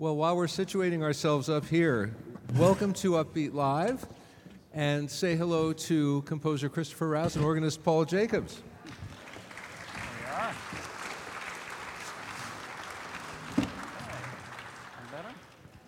Well, 0.00 0.16
while 0.16 0.34
we're 0.34 0.46
situating 0.46 1.02
ourselves 1.02 1.50
up 1.50 1.66
here, 1.66 2.16
welcome 2.56 2.94
to 2.94 3.22
Upbeat 3.22 3.52
Live 3.52 4.06
and 4.72 5.10
say 5.10 5.36
hello 5.36 5.74
to 5.74 6.22
composer 6.22 6.70
Christopher 6.70 7.10
Rouse 7.10 7.36
and 7.36 7.44
organist 7.44 7.84
Paul 7.84 8.06
Jacobs. 8.06 8.62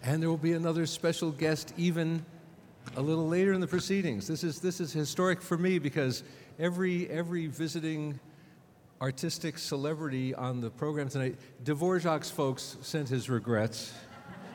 And 0.02 0.20
there 0.20 0.28
will 0.28 0.36
be 0.36 0.52
another 0.52 0.84
special 0.84 1.30
guest 1.30 1.72
even 1.78 2.22
a 2.96 3.00
little 3.00 3.26
later 3.26 3.54
in 3.54 3.62
the 3.62 3.66
proceedings. 3.66 4.26
This 4.26 4.44
is, 4.44 4.60
this 4.60 4.78
is 4.78 4.92
historic 4.92 5.40
for 5.40 5.56
me 5.56 5.78
because 5.78 6.22
every, 6.58 7.08
every 7.08 7.46
visiting 7.46 8.20
artistic 9.02 9.58
celebrity 9.58 10.32
on 10.32 10.60
the 10.60 10.70
program 10.70 11.08
tonight, 11.08 11.34
Dvorak's 11.64 12.30
folks 12.30 12.76
sent 12.82 13.08
his 13.08 13.28
regrets. 13.28 13.92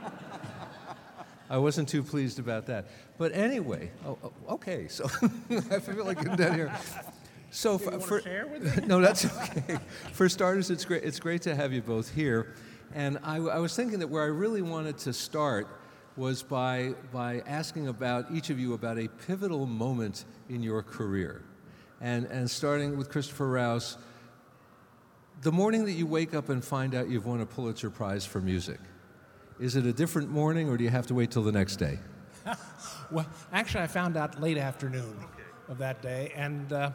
I 1.49 1.57
wasn't 1.57 1.89
too 1.89 2.01
pleased 2.01 2.39
about 2.39 2.65
that. 2.67 2.87
But 3.17 3.33
anyway, 3.33 3.91
oh, 4.05 4.17
oh, 4.23 4.31
okay, 4.53 4.87
so 4.87 5.03
I 5.49 5.79
feel 5.79 6.05
like 6.05 6.25
I'm 6.25 6.37
down 6.37 6.55
here. 6.55 6.73
So 7.51 7.77
for, 7.77 7.99
for 7.99 8.21
no, 8.85 9.01
that's 9.01 9.25
okay. 9.25 9.79
For 10.13 10.29
starters, 10.29 10.71
it's 10.71 10.85
great. 10.85 11.03
It's 11.03 11.19
great 11.19 11.41
to 11.41 11.53
have 11.53 11.73
you 11.73 11.81
both 11.81 12.13
here. 12.13 12.55
And 12.95 13.19
I, 13.23 13.37
I 13.37 13.59
was 13.59 13.75
thinking 13.75 13.99
that 13.99 14.07
where 14.07 14.23
I 14.23 14.27
really 14.27 14.61
wanted 14.61 14.97
to 14.99 15.11
start 15.11 15.67
was 16.15 16.41
by, 16.41 16.93
by 17.11 17.41
asking 17.45 17.89
about 17.89 18.31
each 18.31 18.49
of 18.49 18.59
you 18.61 18.73
about 18.73 18.97
a 18.97 19.09
pivotal 19.27 19.65
moment 19.65 20.23
in 20.47 20.63
your 20.63 20.83
career. 20.83 21.43
And, 21.99 22.25
and 22.27 22.49
starting 22.49 22.97
with 22.97 23.09
Christopher 23.09 23.49
Rouse, 23.49 23.97
the 25.41 25.51
morning 25.51 25.85
that 25.85 25.93
you 25.93 26.07
wake 26.07 26.33
up 26.33 26.49
and 26.49 26.63
find 26.63 26.95
out 26.95 27.09
you've 27.09 27.25
won 27.25 27.41
a 27.41 27.45
Pulitzer 27.45 27.89
Prize 27.89 28.25
for 28.25 28.41
music, 28.41 28.79
is 29.59 29.75
it 29.75 29.85
a 29.85 29.93
different 29.93 30.29
morning 30.29 30.69
or 30.69 30.77
do 30.77 30.83
you 30.83 30.89
have 30.89 31.07
to 31.07 31.13
wait 31.13 31.31
till 31.31 31.43
the 31.43 31.51
next 31.51 31.77
day? 31.77 31.99
well, 33.11 33.25
actually, 33.51 33.83
I 33.83 33.87
found 33.87 34.17
out 34.17 34.41
late 34.41 34.57
afternoon 34.57 35.15
of 35.67 35.77
that 35.79 36.01
day. 36.01 36.31
And 36.35 36.71
uh, 36.71 36.91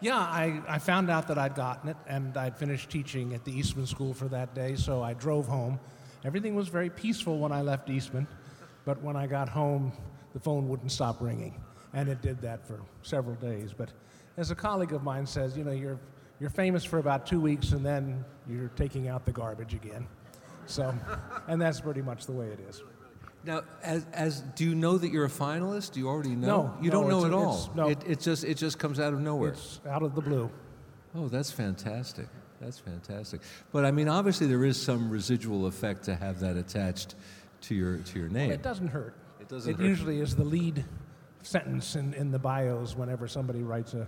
yeah, 0.00 0.18
I, 0.18 0.60
I 0.68 0.78
found 0.78 1.10
out 1.10 1.28
that 1.28 1.38
I'd 1.38 1.54
gotten 1.54 1.90
it 1.90 1.96
and 2.06 2.36
I'd 2.36 2.56
finished 2.56 2.90
teaching 2.90 3.34
at 3.34 3.44
the 3.44 3.52
Eastman 3.52 3.86
School 3.86 4.12
for 4.12 4.28
that 4.28 4.54
day, 4.54 4.74
so 4.76 5.02
I 5.02 5.14
drove 5.14 5.46
home. 5.46 5.78
Everything 6.24 6.54
was 6.54 6.68
very 6.68 6.90
peaceful 6.90 7.38
when 7.38 7.52
I 7.52 7.62
left 7.62 7.90
Eastman, 7.90 8.26
but 8.84 9.00
when 9.02 9.16
I 9.16 9.26
got 9.26 9.48
home, 9.48 9.92
the 10.32 10.40
phone 10.40 10.68
wouldn't 10.68 10.92
stop 10.92 11.20
ringing. 11.20 11.60
And 11.94 12.08
it 12.08 12.22
did 12.22 12.40
that 12.42 12.66
for 12.66 12.80
several 13.02 13.36
days. 13.36 13.72
But 13.76 13.90
as 14.36 14.50
a 14.50 14.54
colleague 14.54 14.92
of 14.92 15.02
mine 15.02 15.26
says, 15.26 15.56
you 15.56 15.64
know, 15.64 15.72
you're, 15.72 15.98
you're 16.42 16.50
famous 16.50 16.82
for 16.84 16.98
about 16.98 17.24
two 17.24 17.40
weeks 17.40 17.70
and 17.70 17.86
then 17.86 18.24
you're 18.50 18.72
taking 18.74 19.06
out 19.06 19.24
the 19.24 19.30
garbage 19.30 19.74
again. 19.74 20.08
So, 20.66 20.92
and 21.46 21.62
that's 21.62 21.80
pretty 21.80 22.02
much 22.02 22.26
the 22.26 22.32
way 22.32 22.46
it 22.46 22.58
is. 22.68 22.82
Now, 23.44 23.62
as, 23.84 24.04
as 24.12 24.40
do 24.56 24.64
you 24.64 24.74
know 24.74 24.98
that 24.98 25.12
you're 25.12 25.24
a 25.24 25.30
finalist? 25.30 25.92
Do 25.92 26.00
you 26.00 26.08
already 26.08 26.34
know? 26.34 26.46
No, 26.46 26.76
you 26.82 26.90
no, 26.90 27.00
don't 27.00 27.10
know 27.10 27.26
at 27.26 27.32
all. 27.32 27.70
no. 27.76 27.88
It, 27.88 27.98
it 28.06 28.20
just 28.20 28.42
it 28.44 28.56
just 28.56 28.78
comes 28.78 28.98
out 28.98 29.12
of 29.12 29.20
nowhere. 29.20 29.50
It's 29.50 29.80
out 29.88 30.02
of 30.02 30.16
the 30.16 30.20
blue. 30.20 30.50
Oh, 31.14 31.28
that's 31.28 31.50
fantastic. 31.52 32.26
That's 32.60 32.78
fantastic. 32.78 33.40
But 33.72 33.84
I 33.84 33.90
mean, 33.90 34.08
obviously, 34.08 34.46
there 34.48 34.64
is 34.64 34.80
some 34.80 35.10
residual 35.10 35.66
effect 35.66 36.04
to 36.04 36.14
have 36.16 36.40
that 36.40 36.56
attached 36.56 37.14
to 37.62 37.74
your 37.74 37.98
to 37.98 38.18
your 38.18 38.28
name. 38.28 38.50
It 38.50 38.62
doesn't 38.62 38.88
hurt. 38.88 39.14
It 39.40 39.48
doesn't 39.48 39.72
It 39.72 39.76
hurt. 39.76 39.86
usually 39.88 40.20
is 40.20 40.36
the 40.36 40.44
lead 40.44 40.84
sentence 41.42 41.96
in, 41.96 42.14
in 42.14 42.30
the 42.30 42.38
bios 42.38 42.96
whenever 42.96 43.26
somebody 43.28 43.62
writes 43.62 43.94
a 43.94 44.06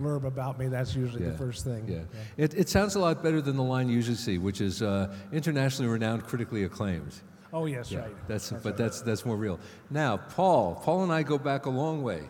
blurb 0.00 0.24
about 0.24 0.58
me. 0.58 0.66
That's 0.68 0.94
usually 0.96 1.22
Uh-huh. 1.22 1.30
Yeah. 1.32 1.36
the 1.38 1.38
first 1.46 1.64
thing. 1.64 1.86
Yeah. 1.88 1.98
It, 2.36 2.54
it 2.54 2.68
sounds 2.68 2.94
a 2.94 3.00
lot 3.00 3.22
better 3.22 3.40
than 3.40 3.56
the 3.56 3.62
line 3.62 3.88
you 3.88 3.94
usually 3.96 4.16
see, 4.16 4.38
which 4.38 4.60
is 4.60 4.82
uh, 4.82 5.14
internationally 5.32 5.90
renowned, 5.90 6.24
critically 6.24 6.64
acclaimed. 6.64 7.14
Oh, 7.52 7.66
yes, 7.66 7.90
Yeah, 7.90 8.00
right. 8.00 8.28
that's, 8.28 8.50
but 8.50 8.64
right. 8.64 8.76
that's 8.76 9.00
that's 9.02 9.26
more 9.26 9.36
real. 9.36 9.58
Now, 9.90 10.16
Paul, 10.18 10.76
Paul 10.76 11.02
and 11.02 11.12
I 11.12 11.22
go 11.24 11.36
back 11.36 11.66
a 11.66 11.70
long 11.70 12.02
way. 12.02 12.22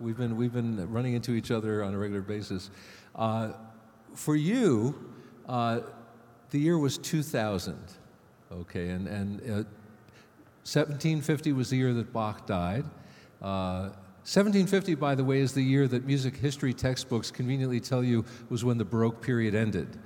We've 0.00 0.16
been 0.16 0.36
we've 0.36 0.52
been 0.52 0.90
running 0.92 1.14
into 1.14 1.32
each 1.32 1.50
other 1.50 1.82
on 1.82 1.92
a 1.94 1.98
regular 1.98 2.22
basis. 2.22 2.70
Uh, 3.16 3.52
for 4.14 4.36
you, 4.36 4.94
uh, 5.48 5.80
the 6.50 6.58
year 6.60 6.78
was 6.78 6.98
2000. 6.98 7.76
Okay, 8.52 8.90
and 8.90 9.08
and 9.08 9.40
uh, 9.40 9.64
1750 10.62 11.52
was 11.52 11.70
the 11.70 11.76
year 11.76 11.92
that 11.92 12.12
Bach 12.12 12.46
died. 12.46 12.84
Uh, 13.44 13.90
1750, 14.24 14.94
by 14.94 15.14
the 15.14 15.22
way, 15.22 15.40
is 15.40 15.52
the 15.52 15.60
year 15.60 15.86
that 15.86 16.06
music 16.06 16.34
history 16.34 16.72
textbooks 16.72 17.30
conveniently 17.30 17.78
tell 17.78 18.02
you 18.02 18.24
was 18.48 18.64
when 18.64 18.78
the 18.78 18.84
Baroque 18.86 19.20
period 19.20 19.54
ended 19.54 19.98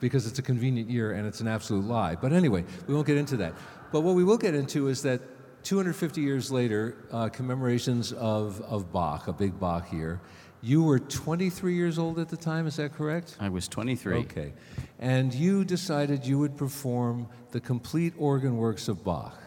because 0.00 0.26
it's 0.26 0.38
a 0.38 0.42
convenient 0.42 0.88
year 0.88 1.12
and 1.12 1.26
it's 1.26 1.42
an 1.42 1.48
absolute 1.48 1.84
lie. 1.84 2.16
But 2.16 2.32
anyway, 2.32 2.64
we 2.86 2.94
won't 2.94 3.06
get 3.06 3.18
into 3.18 3.36
that. 3.36 3.52
But 3.92 4.00
what 4.00 4.14
we 4.14 4.24
will 4.24 4.38
get 4.38 4.54
into 4.54 4.88
is 4.88 5.02
that 5.02 5.20
250 5.64 6.22
years 6.22 6.50
later, 6.50 6.96
uh, 7.12 7.28
commemorations 7.28 8.14
of, 8.14 8.62
of 8.62 8.90
Bach, 8.90 9.28
a 9.28 9.34
big 9.34 9.60
Bach 9.60 9.92
year. 9.92 10.22
You 10.62 10.82
were 10.82 10.98
23 10.98 11.74
years 11.74 11.98
old 11.98 12.18
at 12.18 12.30
the 12.30 12.38
time, 12.38 12.66
is 12.66 12.76
that 12.76 12.94
correct? 12.94 13.36
I 13.38 13.50
was 13.50 13.68
23. 13.68 14.14
Okay. 14.20 14.54
And 14.98 15.34
you 15.34 15.66
decided 15.66 16.24
you 16.24 16.38
would 16.38 16.56
perform 16.56 17.28
the 17.50 17.60
complete 17.60 18.14
organ 18.16 18.56
works 18.56 18.88
of 18.88 19.04
Bach. 19.04 19.38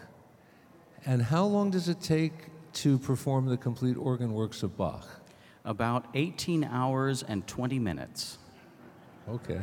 And 1.04 1.20
how 1.22 1.44
long 1.44 1.72
does 1.72 1.88
it 1.88 2.00
take 2.00 2.32
to 2.76 2.98
perform 2.98 3.46
the 3.46 3.56
complete 3.56 3.96
organ 3.96 4.32
works 4.32 4.62
of 4.62 4.76
Bach? 4.76 5.06
About 5.64 6.06
18 6.14 6.62
hours 6.64 7.22
and 7.22 7.46
20 7.46 7.78
minutes. 7.78 8.38
Okay. 9.28 9.60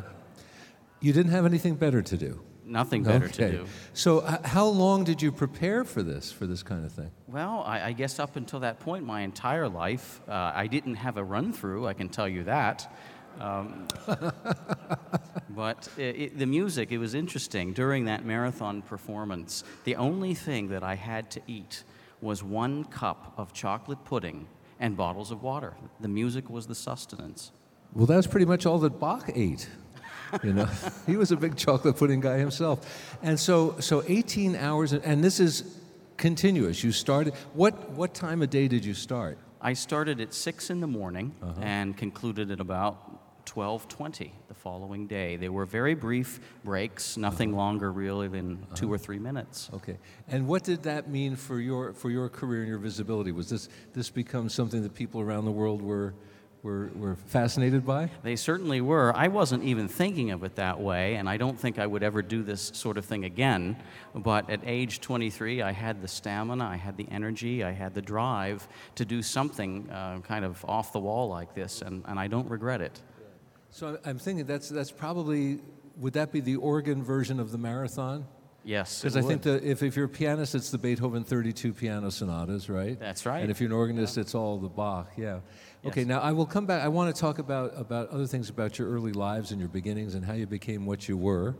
You 0.99 1.13
didn't 1.13 1.31
have 1.31 1.45
anything 1.45 1.75
better 1.75 2.01
to 2.01 2.17
do. 2.17 2.41
Nothing 2.65 3.03
better 3.03 3.27
to 3.27 3.45
Okay. 3.45 3.57
do. 3.57 3.65
So, 3.93 4.25
h- 4.27 4.39
how 4.45 4.65
long 4.65 5.03
did 5.03 5.21
you 5.21 5.31
prepare 5.31 5.83
for 5.83 6.01
this, 6.01 6.31
for 6.31 6.47
this 6.47 6.63
kind 6.63 6.85
of 6.85 6.91
thing? 6.93 7.11
Well, 7.27 7.61
I, 7.65 7.87
I 7.89 7.91
guess 7.91 8.19
up 8.19 8.35
until 8.37 8.61
that 8.61 8.79
point, 8.79 9.05
my 9.05 9.21
entire 9.21 9.67
life, 9.67 10.21
uh, 10.27 10.51
I 10.55 10.67
didn't 10.67 10.95
have 10.95 11.17
a 11.17 11.23
run 11.23 11.51
through, 11.53 11.87
I 11.87 11.93
can 11.93 12.07
tell 12.09 12.27
you 12.27 12.43
that. 12.45 12.93
Um, 13.39 13.87
but 15.49 15.89
i 15.97 16.01
it, 16.01 16.37
the 16.39 16.45
music, 16.45 16.91
it 16.91 16.97
was 16.99 17.13
interesting. 17.13 17.73
During 17.73 18.05
that 18.05 18.25
marathon 18.25 18.81
performance, 18.81 19.63
the 19.83 19.95
only 19.97 20.33
thing 20.33 20.69
that 20.69 20.83
I 20.83 20.95
had 20.95 21.29
to 21.31 21.41
eat 21.47 21.83
was 22.23 22.43
one 22.43 22.85
cup 22.85 23.33
of 23.37 23.53
chocolate 23.53 24.03
pudding 24.05 24.47
and 24.79 24.97
bottles 24.97 25.29
of 25.29 25.43
water. 25.43 25.73
The 25.99 26.07
music 26.07 26.49
was 26.49 26.65
the 26.65 26.75
sustenance. 26.75 27.51
Well, 27.93 28.07
that's 28.07 28.25
pretty 28.25 28.45
much 28.45 28.65
all 28.65 28.79
that 28.79 28.99
Bach 28.99 29.29
ate. 29.35 29.69
You 30.43 30.53
know, 30.53 30.69
he 31.05 31.15
was 31.15 31.31
a 31.31 31.37
big 31.37 31.55
chocolate 31.55 31.95
pudding 31.97 32.21
guy 32.21 32.37
himself. 32.37 33.15
And 33.21 33.39
so, 33.39 33.79
so 33.79 34.03
18 34.07 34.55
hours, 34.55 34.93
and 34.93 35.23
this 35.23 35.39
is 35.39 35.79
continuous. 36.17 36.83
You 36.83 36.91
started, 36.91 37.33
what, 37.53 37.91
what 37.91 38.13
time 38.13 38.41
of 38.41 38.49
day 38.49 38.67
did 38.67 38.83
you 38.83 38.93
start? 38.93 39.37
I 39.61 39.73
started 39.73 40.19
at 40.19 40.33
6 40.33 40.69
in 40.71 40.81
the 40.81 40.87
morning 40.87 41.35
uh-huh. 41.41 41.61
and 41.61 41.95
concluded 41.95 42.51
at 42.51 42.59
about 42.59 43.22
12:20 43.45 44.31
the 44.47 44.53
following 44.53 45.07
day. 45.07 45.35
They 45.35 45.49
were 45.49 45.65
very 45.65 45.93
brief 45.93 46.39
breaks, 46.63 47.17
nothing 47.17 47.55
longer 47.55 47.91
really 47.91 48.27
than 48.27 48.65
2 48.75 48.91
or 48.91 48.97
3 48.97 49.19
minutes. 49.19 49.69
Okay. 49.73 49.97
And 50.27 50.47
what 50.47 50.63
did 50.63 50.83
that 50.83 51.09
mean 51.09 51.35
for 51.35 51.59
your, 51.59 51.93
for 51.93 52.09
your 52.09 52.29
career 52.29 52.61
and 52.61 52.69
your 52.69 52.79
visibility? 52.79 53.31
Was 53.31 53.49
this, 53.49 53.69
this 53.93 54.09
become 54.09 54.49
something 54.49 54.81
that 54.83 54.93
people 54.93 55.21
around 55.21 55.45
the 55.45 55.51
world 55.51 55.81
were, 55.81 56.13
were, 56.63 56.89
were 56.95 57.15
fascinated 57.15 57.85
by? 57.85 58.09
They 58.23 58.35
certainly 58.35 58.81
were. 58.81 59.15
I 59.15 59.27
wasn't 59.27 59.63
even 59.63 59.87
thinking 59.87 60.31
of 60.31 60.43
it 60.43 60.55
that 60.55 60.79
way, 60.79 61.15
and 61.15 61.27
I 61.27 61.37
don't 61.37 61.59
think 61.59 61.77
I 61.77 61.85
would 61.85 62.03
ever 62.03 62.21
do 62.21 62.41
this 62.41 62.71
sort 62.73 62.97
of 62.97 63.05
thing 63.05 63.25
again. 63.25 63.75
But 64.15 64.49
at 64.49 64.61
age 64.65 65.01
23, 65.01 65.61
I 65.61 65.71
had 65.71 66.01
the 66.01 66.07
stamina, 66.07 66.65
I 66.65 66.77
had 66.77 66.95
the 66.97 67.07
energy, 67.11 67.63
I 67.63 67.71
had 67.71 67.93
the 67.93 68.01
drive 68.01 68.67
to 68.95 69.05
do 69.05 69.21
something 69.21 69.89
uh, 69.89 70.19
kind 70.19 70.45
of 70.45 70.63
off 70.65 70.93
the 70.93 70.99
wall 70.99 71.27
like 71.27 71.53
this, 71.53 71.81
and, 71.81 72.03
and 72.07 72.17
I 72.17 72.27
don't 72.27 72.49
regret 72.49 72.81
it. 72.81 73.01
So 73.73 73.97
I'm 74.05 74.19
thinking 74.19 74.45
that's, 74.45 74.69
that's 74.69 74.91
probably, 74.91 75.59
would 75.97 76.13
that 76.13 76.31
be 76.31 76.41
the 76.41 76.57
organ 76.57 77.03
version 77.03 77.39
of 77.39 77.51
the 77.51 77.57
marathon? 77.57 78.27
Yes, 78.63 79.01
Because 79.01 79.17
I 79.17 79.21
think 79.23 79.41
that 79.41 79.63
if, 79.63 79.81
if 79.81 79.95
you're 79.97 80.05
a 80.05 80.09
pianist, 80.09 80.53
it's 80.53 80.69
the 80.69 80.77
Beethoven 80.77 81.23
32 81.23 81.73
piano 81.73 82.11
sonatas, 82.11 82.69
right? 82.69 82.97
That's 82.97 83.25
right. 83.25 83.41
And 83.41 83.49
if 83.49 83.59
you're 83.59 83.69
an 83.69 83.75
organist, 83.75 84.17
it's 84.19 84.35
all 84.35 84.59
the 84.59 84.69
Bach, 84.69 85.11
yeah. 85.17 85.39
Okay, 85.83 86.01
Yes. 86.01 86.07
now 86.07 86.19
I 86.19 86.31
will 86.31 86.45
come 86.45 86.67
back. 86.67 86.83
I 86.83 86.87
want 86.87 87.13
to 87.13 87.19
talk 87.19 87.39
about, 87.39 87.73
about 87.75 88.09
other 88.09 88.27
things 88.27 88.49
about 88.49 88.77
your 88.77 88.89
early 88.89 89.11
lives 89.11 89.51
and 89.51 89.59
your 89.59 89.69
beginnings 89.69 90.13
and 90.13 90.23
how 90.23 90.33
you 90.33 90.45
became 90.45 90.85
what 90.85 91.09
you 91.09 91.17
were. 91.17 91.55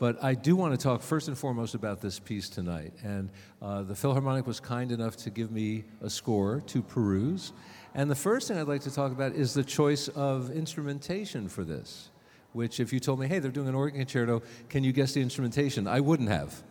But 0.00 0.24
I 0.24 0.32
do 0.34 0.56
want 0.56 0.72
to 0.72 0.82
talk 0.82 1.02
first 1.02 1.28
and 1.28 1.36
foremost 1.36 1.74
about 1.74 2.00
this 2.00 2.18
piece 2.18 2.48
tonight. 2.48 2.94
And 3.04 3.28
uh, 3.60 3.82
the 3.82 3.94
Philharmonic 3.94 4.46
was 4.46 4.58
kind 4.58 4.90
enough 4.92 5.14
to 5.18 5.30
give 5.30 5.52
me 5.52 5.84
a 6.00 6.08
score 6.08 6.62
to 6.68 6.82
peruse. 6.82 7.52
And 7.94 8.10
the 8.10 8.14
first 8.14 8.48
thing 8.48 8.58
I'd 8.58 8.68
like 8.68 8.82
to 8.82 8.94
talk 8.94 9.10
about 9.10 9.32
is 9.32 9.52
the 9.52 9.64
choice 9.64 10.08
of 10.08 10.50
instrumentation 10.50 11.48
for 11.48 11.64
this, 11.64 12.10
which, 12.52 12.78
if 12.78 12.92
you 12.92 13.00
told 13.00 13.18
me, 13.18 13.26
hey, 13.26 13.40
they're 13.40 13.50
doing 13.50 13.68
an 13.68 13.74
organ 13.74 13.98
concerto, 13.98 14.42
can 14.68 14.84
you 14.84 14.92
guess 14.92 15.12
the 15.12 15.20
instrumentation? 15.20 15.88
I 15.88 16.00
wouldn't 16.00 16.28
have. 16.28 16.62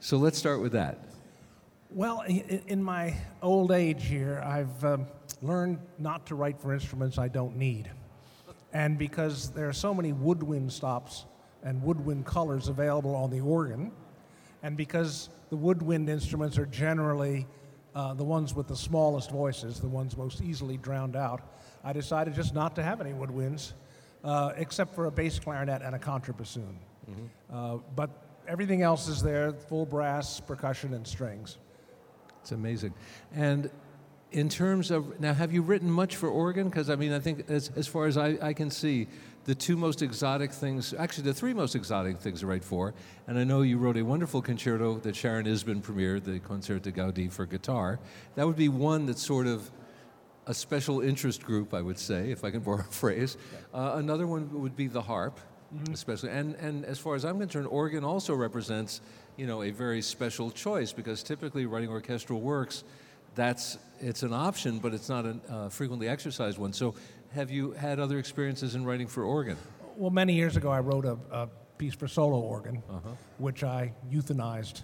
So 0.00 0.16
let's 0.18 0.38
start 0.38 0.60
with 0.60 0.72
that. 0.72 0.98
Well, 1.90 2.20
in 2.20 2.82
my 2.82 3.16
old 3.42 3.72
age 3.72 4.04
here, 4.04 4.42
I've 4.44 4.84
um, 4.84 5.06
learned 5.42 5.78
not 5.98 6.26
to 6.26 6.34
write 6.34 6.60
for 6.60 6.72
instruments 6.72 7.18
I 7.18 7.28
don't 7.28 7.56
need. 7.56 7.90
And 8.72 8.96
because 8.98 9.50
there 9.50 9.68
are 9.68 9.72
so 9.72 9.92
many 9.92 10.12
woodwind 10.12 10.72
stops 10.72 11.24
and 11.64 11.82
woodwind 11.82 12.26
colors 12.26 12.68
available 12.68 13.14
on 13.16 13.30
the 13.30 13.40
organ, 13.40 13.92
And 14.62 14.76
because 14.76 15.30
the 15.48 15.56
woodwind 15.56 16.08
instruments 16.08 16.58
are 16.58 16.66
generally 16.66 17.46
uh, 17.94 18.14
the 18.14 18.24
ones 18.24 18.54
with 18.54 18.68
the 18.68 18.76
smallest 18.76 19.30
voices, 19.30 19.80
the 19.80 19.88
ones 19.88 20.16
most 20.16 20.40
easily 20.40 20.76
drowned 20.76 21.16
out, 21.16 21.40
I 21.82 21.92
decided 21.92 22.34
just 22.34 22.54
not 22.54 22.74
to 22.76 22.82
have 22.82 23.00
any 23.00 23.12
woodwinds, 23.12 23.72
uh, 24.22 24.52
except 24.56 24.94
for 24.94 25.06
a 25.06 25.10
bass 25.10 25.38
clarinet 25.38 25.82
and 25.82 25.94
a 25.94 25.98
contrabassoon. 25.98 26.74
Uh, 27.52 27.78
but 27.96 28.10
everything 28.46 28.82
else 28.82 29.08
is 29.08 29.22
there 29.22 29.52
full 29.52 29.86
brass, 29.86 30.40
percussion, 30.40 30.94
and 30.94 31.06
strings. 31.06 31.58
It's 32.40 32.52
amazing. 32.52 32.94
And 33.34 33.70
in 34.32 34.48
terms 34.48 34.90
of 34.90 35.18
now, 35.20 35.34
have 35.34 35.52
you 35.52 35.62
written 35.62 35.90
much 35.90 36.16
for 36.16 36.28
organ? 36.28 36.68
Because 36.68 36.88
I 36.88 36.96
mean, 36.96 37.12
I 37.12 37.18
think 37.18 37.50
as, 37.50 37.70
as 37.76 37.86
far 37.88 38.06
as 38.06 38.16
I, 38.16 38.38
I 38.40 38.52
can 38.52 38.70
see, 38.70 39.08
the 39.44 39.54
two 39.54 39.76
most 39.76 40.02
exotic 40.02 40.52
things, 40.52 40.92
actually, 40.94 41.24
the 41.24 41.34
three 41.34 41.54
most 41.54 41.74
exotic 41.74 42.18
things 42.18 42.40
to 42.40 42.46
write 42.46 42.64
for. 42.64 42.94
And 43.26 43.38
I 43.38 43.44
know 43.44 43.62
you 43.62 43.78
wrote 43.78 43.96
a 43.96 44.02
wonderful 44.02 44.42
concerto 44.42 44.98
that 44.98 45.16
Sharon 45.16 45.46
Isbin 45.46 45.82
premiered, 45.82 46.24
the 46.24 46.38
Concert 46.40 46.82
de 46.82 46.92
Gaudi 46.92 47.30
for 47.30 47.46
guitar. 47.46 47.98
That 48.34 48.46
would 48.46 48.56
be 48.56 48.68
one 48.68 49.06
that's 49.06 49.22
sort 49.22 49.46
of 49.46 49.70
a 50.46 50.54
special 50.54 51.00
interest 51.00 51.42
group, 51.42 51.72
I 51.72 51.80
would 51.80 51.98
say, 51.98 52.30
if 52.30 52.44
I 52.44 52.50
can 52.50 52.60
borrow 52.66 52.80
a 52.80 52.92
phrase. 52.92 53.36
Uh, 53.72 53.92
another 53.94 54.26
one 54.26 54.60
would 54.60 54.76
be 54.76 54.88
the 54.88 55.02
harp, 55.02 55.40
especially. 55.92 56.30
And, 56.30 56.54
and 56.56 56.84
as 56.84 56.98
far 56.98 57.14
as 57.14 57.24
I'm 57.24 57.38
concerned, 57.38 57.66
organ 57.68 58.04
also 58.04 58.34
represents, 58.34 59.00
you 59.36 59.46
know, 59.46 59.62
a 59.62 59.70
very 59.70 60.02
special 60.02 60.50
choice 60.50 60.92
because 60.92 61.22
typically 61.22 61.66
writing 61.66 61.88
orchestral 61.88 62.40
works, 62.40 62.84
that's 63.34 63.78
it's 64.00 64.22
an 64.22 64.32
option, 64.32 64.78
but 64.78 64.94
it's 64.94 65.08
not 65.08 65.24
a 65.26 65.36
uh, 65.48 65.68
frequently 65.68 66.08
exercised 66.08 66.58
one. 66.58 66.72
So, 66.72 66.94
have 67.34 67.50
you 67.50 67.72
had 67.72 68.00
other 68.00 68.18
experiences 68.18 68.74
in 68.74 68.84
writing 68.84 69.06
for 69.06 69.24
organ? 69.24 69.56
Well, 69.96 70.10
many 70.10 70.34
years 70.34 70.56
ago, 70.56 70.70
I 70.70 70.80
wrote 70.80 71.04
a, 71.04 71.18
a 71.30 71.48
piece 71.78 71.94
for 71.94 72.08
solo 72.08 72.40
organ, 72.40 72.82
which 73.38 73.64
I 73.64 73.92
euthanized 74.10 74.82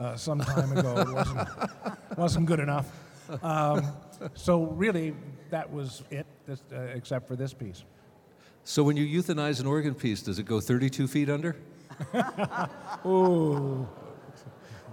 uh, 0.00 0.16
some 0.16 0.40
time 0.40 0.76
ago. 0.76 0.96
it 0.98 1.12
wasn't, 1.12 1.48
wasn't 2.16 2.46
good 2.46 2.60
enough. 2.60 2.90
Um, 3.42 3.86
so, 4.34 4.64
really, 4.64 5.14
that 5.50 5.70
was 5.70 6.02
it, 6.10 6.26
this, 6.46 6.62
uh, 6.72 6.80
except 6.94 7.28
for 7.28 7.36
this 7.36 7.52
piece. 7.52 7.84
So, 8.64 8.82
when 8.82 8.96
you 8.96 9.06
euthanize 9.06 9.60
an 9.60 9.66
organ 9.66 9.94
piece, 9.94 10.22
does 10.22 10.38
it 10.38 10.44
go 10.44 10.60
32 10.60 11.08
feet 11.08 11.28
under? 11.28 11.56
Ooh. 13.06 13.88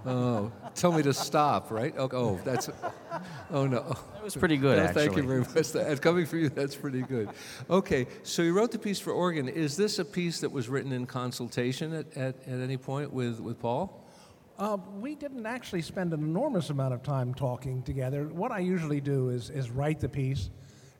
Oh, 0.06 0.52
tell 0.74 0.92
me 0.92 1.02
to 1.02 1.12
stop, 1.12 1.70
right? 1.70 1.92
Oh, 1.98 2.08
oh 2.12 2.40
that's. 2.44 2.70
Oh 3.50 3.66
no. 3.66 3.82
That 4.14 4.24
was 4.24 4.36
pretty 4.36 4.56
good, 4.56 4.78
No, 4.78 4.84
actually. 4.84 5.06
Thank 5.06 5.16
you 5.16 5.22
very 5.24 5.40
much. 5.40 5.72
That, 5.72 6.00
coming 6.00 6.26
from 6.26 6.40
you, 6.40 6.48
that's 6.48 6.76
pretty 6.76 7.02
good. 7.02 7.28
Okay, 7.68 8.06
so 8.22 8.42
you 8.42 8.52
wrote 8.52 8.70
the 8.70 8.78
piece 8.78 9.00
for 9.00 9.12
organ. 9.12 9.48
Is 9.48 9.76
this 9.76 9.98
a 9.98 10.04
piece 10.04 10.40
that 10.40 10.50
was 10.50 10.68
written 10.68 10.92
in 10.92 11.06
consultation 11.06 11.92
at, 11.92 12.16
at, 12.16 12.36
at 12.46 12.60
any 12.60 12.76
point 12.76 13.12
with, 13.12 13.40
with 13.40 13.58
Paul? 13.58 14.04
Uh, 14.58 14.78
we 15.00 15.14
didn't 15.14 15.44
actually 15.44 15.82
spend 15.82 16.12
an 16.14 16.20
enormous 16.20 16.70
amount 16.70 16.94
of 16.94 17.02
time 17.02 17.34
talking 17.34 17.82
together. 17.82 18.24
What 18.28 18.52
I 18.52 18.60
usually 18.60 19.00
do 19.00 19.28
is, 19.28 19.50
is 19.50 19.70
write 19.70 20.00
the 20.00 20.08
piece 20.08 20.50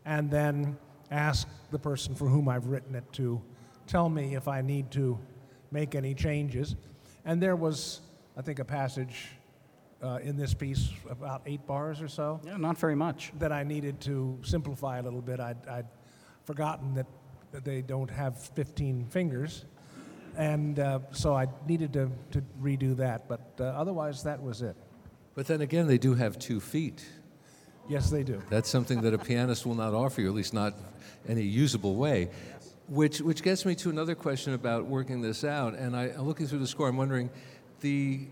and 0.04 0.30
then 0.30 0.76
ask 1.10 1.48
the 1.70 1.78
person 1.78 2.14
for 2.14 2.28
whom 2.28 2.48
I've 2.48 2.66
written 2.66 2.94
it 2.94 3.10
to 3.14 3.40
tell 3.86 4.08
me 4.08 4.34
if 4.34 4.46
I 4.46 4.60
need 4.60 4.90
to 4.92 5.18
make 5.70 5.94
any 5.94 6.14
changes. 6.14 6.76
And 7.24 7.42
there 7.42 7.56
was, 7.56 8.02
I 8.36 8.42
think, 8.42 8.58
a 8.58 8.64
passage 8.64 9.28
uh, 10.02 10.18
in 10.22 10.36
this 10.36 10.52
piece, 10.52 10.90
about 11.08 11.42
eight 11.46 11.66
bars 11.66 12.02
or 12.02 12.08
so, 12.08 12.40
Yeah, 12.44 12.56
not 12.58 12.76
very 12.76 12.94
much. 12.94 13.32
that 13.38 13.50
I 13.50 13.62
needed 13.62 14.00
to 14.02 14.38
simplify 14.42 14.98
a 14.98 15.02
little 15.02 15.22
bit. 15.22 15.40
I'd, 15.40 15.66
I'd 15.66 15.86
forgotten 16.44 16.94
that, 16.94 17.06
that 17.52 17.64
they 17.64 17.80
don't 17.80 18.10
have 18.10 18.38
15 18.38 19.06
fingers. 19.06 19.64
And 20.36 20.78
uh, 20.78 20.98
so 21.12 21.34
I 21.34 21.46
needed 21.66 21.94
to, 21.94 22.10
to 22.32 22.42
redo 22.60 22.94
that. 22.98 23.26
But 23.26 23.40
uh, 23.58 23.64
otherwise, 23.64 24.22
that 24.24 24.42
was 24.42 24.60
it. 24.60 24.76
But 25.34 25.46
then 25.46 25.62
again, 25.62 25.86
they 25.86 25.98
do 25.98 26.14
have 26.14 26.38
two 26.38 26.60
feet. 26.60 27.06
Yes, 27.88 28.10
they 28.10 28.22
do. 28.22 28.42
That's 28.50 28.68
something 28.68 29.00
that 29.02 29.14
a 29.14 29.18
pianist 29.18 29.64
will 29.64 29.76
not 29.76 29.94
offer 29.94 30.20
you, 30.20 30.28
at 30.28 30.34
least 30.34 30.52
not 30.52 30.74
any 31.26 31.42
usable 31.42 31.94
way. 31.94 32.30
Which, 32.88 33.20
which 33.20 33.42
gets 33.42 33.64
me 33.64 33.74
to 33.76 33.90
another 33.90 34.14
question 34.14 34.52
about 34.52 34.86
working 34.86 35.22
this 35.22 35.42
out. 35.42 35.74
And 35.74 35.96
I, 35.96 36.04
I'm 36.04 36.26
looking 36.26 36.46
through 36.46 36.58
the 36.60 36.66
score, 36.66 36.88
I'm 36.88 36.96
wondering 36.96 37.30
the 37.80 38.26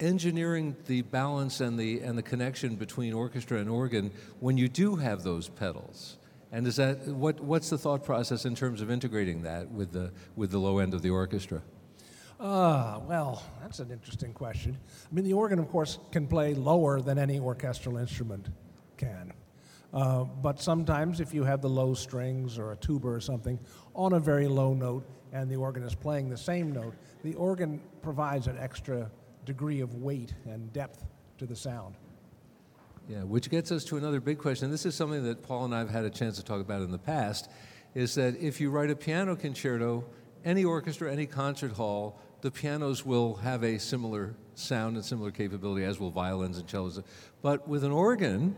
engineering 0.00 0.76
the 0.86 1.02
balance 1.02 1.60
and 1.60 1.78
the, 1.78 2.00
and 2.00 2.18
the 2.18 2.22
connection 2.22 2.76
between 2.76 3.12
orchestra 3.12 3.58
and 3.58 3.68
organ 3.68 4.10
when 4.40 4.56
you 4.58 4.68
do 4.68 4.96
have 4.96 5.22
those 5.22 5.48
pedals. 5.48 6.18
And 6.52 6.66
is 6.66 6.76
that, 6.76 7.06
what, 7.06 7.40
what's 7.40 7.70
the 7.70 7.78
thought 7.78 8.04
process 8.04 8.44
in 8.44 8.54
terms 8.54 8.80
of 8.80 8.90
integrating 8.90 9.42
that 9.42 9.70
with 9.70 9.92
the, 9.92 10.12
with 10.36 10.50
the 10.50 10.58
low 10.58 10.78
end 10.78 10.94
of 10.94 11.02
the 11.02 11.10
orchestra? 11.10 11.62
Ah, 12.38 13.00
well, 13.06 13.42
that's 13.60 13.78
an 13.78 13.90
interesting 13.90 14.32
question. 14.32 14.76
I 15.10 15.14
mean, 15.14 15.24
the 15.24 15.32
organ, 15.32 15.58
of 15.58 15.68
course, 15.68 15.98
can 16.12 16.26
play 16.26 16.54
lower 16.54 17.00
than 17.00 17.18
any 17.18 17.38
orchestral 17.38 17.96
instrument 17.96 18.48
can. 18.96 19.32
Uh, 19.92 20.24
but 20.24 20.60
sometimes, 20.60 21.20
if 21.20 21.32
you 21.32 21.44
have 21.44 21.62
the 21.62 21.68
low 21.68 21.94
strings 21.94 22.58
or 22.58 22.72
a 22.72 22.76
tuba 22.76 23.06
or 23.06 23.20
something 23.20 23.58
on 23.94 24.12
a 24.12 24.20
very 24.20 24.48
low 24.48 24.74
note 24.74 25.06
and 25.34 25.50
the 25.50 25.56
organ 25.56 25.82
is 25.82 25.94
playing 25.94 26.30
the 26.30 26.36
same 26.36 26.72
note, 26.72 26.94
the 27.22 27.34
organ 27.34 27.82
provides 28.00 28.46
an 28.46 28.56
extra 28.58 29.10
degree 29.44 29.80
of 29.80 29.96
weight 29.96 30.32
and 30.46 30.72
depth 30.72 31.04
to 31.36 31.44
the 31.44 31.56
sound. 31.56 31.96
Yeah, 33.08 33.24
which 33.24 33.50
gets 33.50 33.70
us 33.70 33.84
to 33.86 33.98
another 33.98 34.20
big 34.20 34.38
question. 34.38 34.70
This 34.70 34.86
is 34.86 34.94
something 34.94 35.24
that 35.24 35.42
Paul 35.42 35.66
and 35.66 35.74
I 35.74 35.80
have 35.80 35.90
had 35.90 36.04
a 36.04 36.10
chance 36.10 36.36
to 36.36 36.44
talk 36.44 36.60
about 36.60 36.80
in 36.80 36.90
the 36.90 36.98
past, 36.98 37.50
is 37.94 38.14
that 38.14 38.36
if 38.40 38.60
you 38.60 38.70
write 38.70 38.90
a 38.90 38.96
piano 38.96 39.36
concerto, 39.36 40.04
any 40.44 40.64
orchestra, 40.64 41.12
any 41.12 41.26
concert 41.26 41.72
hall, 41.72 42.18
the 42.40 42.50
pianos 42.50 43.04
will 43.04 43.34
have 43.36 43.64
a 43.64 43.78
similar 43.78 44.34
sound 44.54 44.96
and 44.96 45.04
similar 45.04 45.32
capability, 45.32 45.84
as 45.84 45.98
will 45.98 46.10
violins 46.10 46.58
and 46.58 46.70
cellos. 46.70 47.00
But 47.42 47.66
with 47.66 47.82
an 47.84 47.92
organ, 47.92 48.54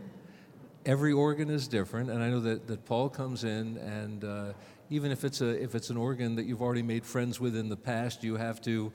every 0.87 1.11
organ 1.11 1.49
is 1.49 1.67
different, 1.67 2.09
and 2.09 2.23
I 2.23 2.29
know 2.29 2.39
that, 2.39 2.65
that 2.67 2.85
Paul 2.85 3.09
comes 3.09 3.43
in, 3.43 3.77
and 3.77 4.23
uh, 4.23 4.53
even 4.89 5.11
if 5.11 5.25
it's, 5.25 5.41
a, 5.41 5.61
if 5.61 5.75
it's 5.75 5.89
an 5.89 5.97
organ 5.97 6.35
that 6.37 6.45
you've 6.45 6.61
already 6.61 6.81
made 6.81 7.05
friends 7.05 7.41
with 7.41 7.57
in 7.57 7.67
the 7.67 7.75
past, 7.75 8.23
you 8.23 8.37
have 8.37 8.61
to 8.61 8.91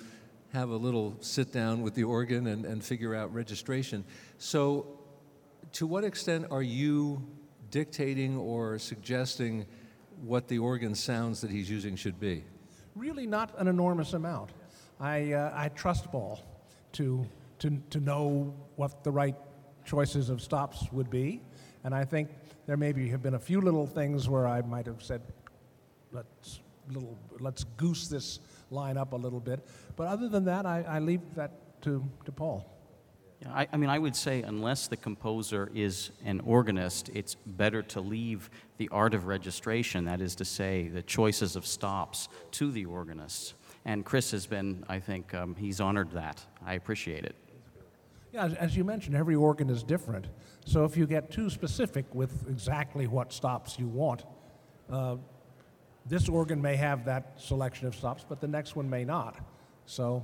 have 0.55 0.71
a 0.71 0.77
little 0.77 1.15
sit 1.21 1.53
down 1.53 1.83
with 1.83 1.94
the 1.94 2.05
organ 2.05 2.47
and, 2.47 2.65
and 2.65 2.83
figure 2.83 3.15
out 3.15 3.33
registration. 3.33 4.05
So, 4.39 4.87
to 5.75 5.87
what 5.87 6.03
extent 6.03 6.47
are 6.50 6.62
you 6.62 7.23
dictating 7.71 8.39
or 8.39 8.79
suggesting 8.79 9.67
what 10.23 10.49
the 10.49 10.59
organ 10.59 10.94
sounds 10.94 11.43
that 11.43 11.50
he's 11.50 11.71
using 11.71 11.94
should 11.97 12.19
be? 12.19 12.44
Really, 12.97 13.27
not 13.27 13.55
an 13.59 13.69
enormous 13.69 14.15
amount. 14.15 14.50
I, 14.99 15.33
uh, 15.33 15.53
I 15.55 15.69
trust 15.69 16.11
Paul 16.11 16.41
to, 16.93 17.27
to, 17.59 17.83
to 17.91 18.00
know 18.00 18.55
what 18.77 19.05
the 19.05 19.11
right 19.11 19.37
choices 19.84 20.29
of 20.31 20.41
stops 20.41 20.87
would 20.93 21.11
be. 21.11 21.43
And 21.84 21.94
I 21.94 22.05
think 22.05 22.29
there 22.67 22.77
maybe 22.77 23.08
have 23.08 23.22
been 23.22 23.34
a 23.34 23.39
few 23.41 23.60
little 23.60 23.86
things 23.86 24.29
where 24.29 24.46
I 24.46 24.62
might 24.62 24.86
have 24.86 25.03
said, 25.03 25.22
let's, 26.12 26.60
little, 26.89 27.19
let's 27.41 27.65
goose 27.77 28.08
this 28.08 28.41
line 28.70 28.96
up 28.96 29.12
a 29.12 29.17
little 29.17 29.41
bit. 29.41 29.67
But 29.96 30.06
other 30.06 30.29
than 30.29 30.44
that, 30.44 30.67
I, 30.67 30.84
I 30.89 30.98
leave 31.01 31.20
that 31.34 31.82
to, 31.82 32.05
to 32.24 32.32
Paul. 32.32 32.69
Yeah, 33.41 33.53
I, 33.53 33.69
I 33.72 33.77
mean, 33.77 33.91
I 33.91 33.98
would 33.98 34.15
say 34.15 34.43
unless 34.43 34.86
the 34.86 34.96
composer 34.96 35.70
is 35.74 36.12
an 36.24 36.41
organist, 36.41 37.10
it's 37.12 37.34
better 37.34 37.82
to 37.82 38.01
leave 38.01 38.48
the 38.77 38.89
art 38.91 39.15
of 39.15 39.27
registration, 39.27 40.05
that 40.05 40.20
is 40.20 40.36
to 40.36 40.44
say, 40.44 40.89
the 40.89 41.03
choices 41.03 41.56
of 41.56 41.67
stops, 41.67 42.29
to 42.53 42.70
the 42.70 42.84
organists. 42.84 43.55
And 43.84 44.05
Chris 44.05 44.31
has 44.31 44.46
been, 44.46 44.84
I 44.89 45.01
think, 45.01 45.34
um, 45.34 45.56
he's 45.56 45.81
honored 45.81 46.12
that. 46.12 46.44
I 46.65 46.74
appreciate 46.74 47.24
it. 47.24 47.34
Yeah, 48.32 48.46
as, 48.46 48.55
as 48.55 48.77
you 48.77 48.84
mentioned, 48.84 49.15
every 49.15 49.34
organ 49.34 49.69
is 49.69 49.82
different. 49.82 50.27
So 50.65 50.84
if 50.84 50.96
you 50.96 51.06
get 51.06 51.31
too 51.31 51.51
specific 51.51 52.06
with 52.15 52.48
exactly 52.48 53.06
what 53.06 53.32
stops 53.32 53.79
you 53.79 53.86
want, 53.86 54.24
uh, 54.91 55.17
this 56.06 56.29
organ 56.29 56.60
may 56.60 56.77
have 56.77 57.05
that 57.05 57.34
selection 57.36 57.86
of 57.86 57.94
stops, 57.94 58.24
but 58.27 58.41
the 58.41 58.48
next 58.48 58.74
one 58.74 58.89
may 58.89 59.05
not. 59.05 59.39
So 59.84 60.22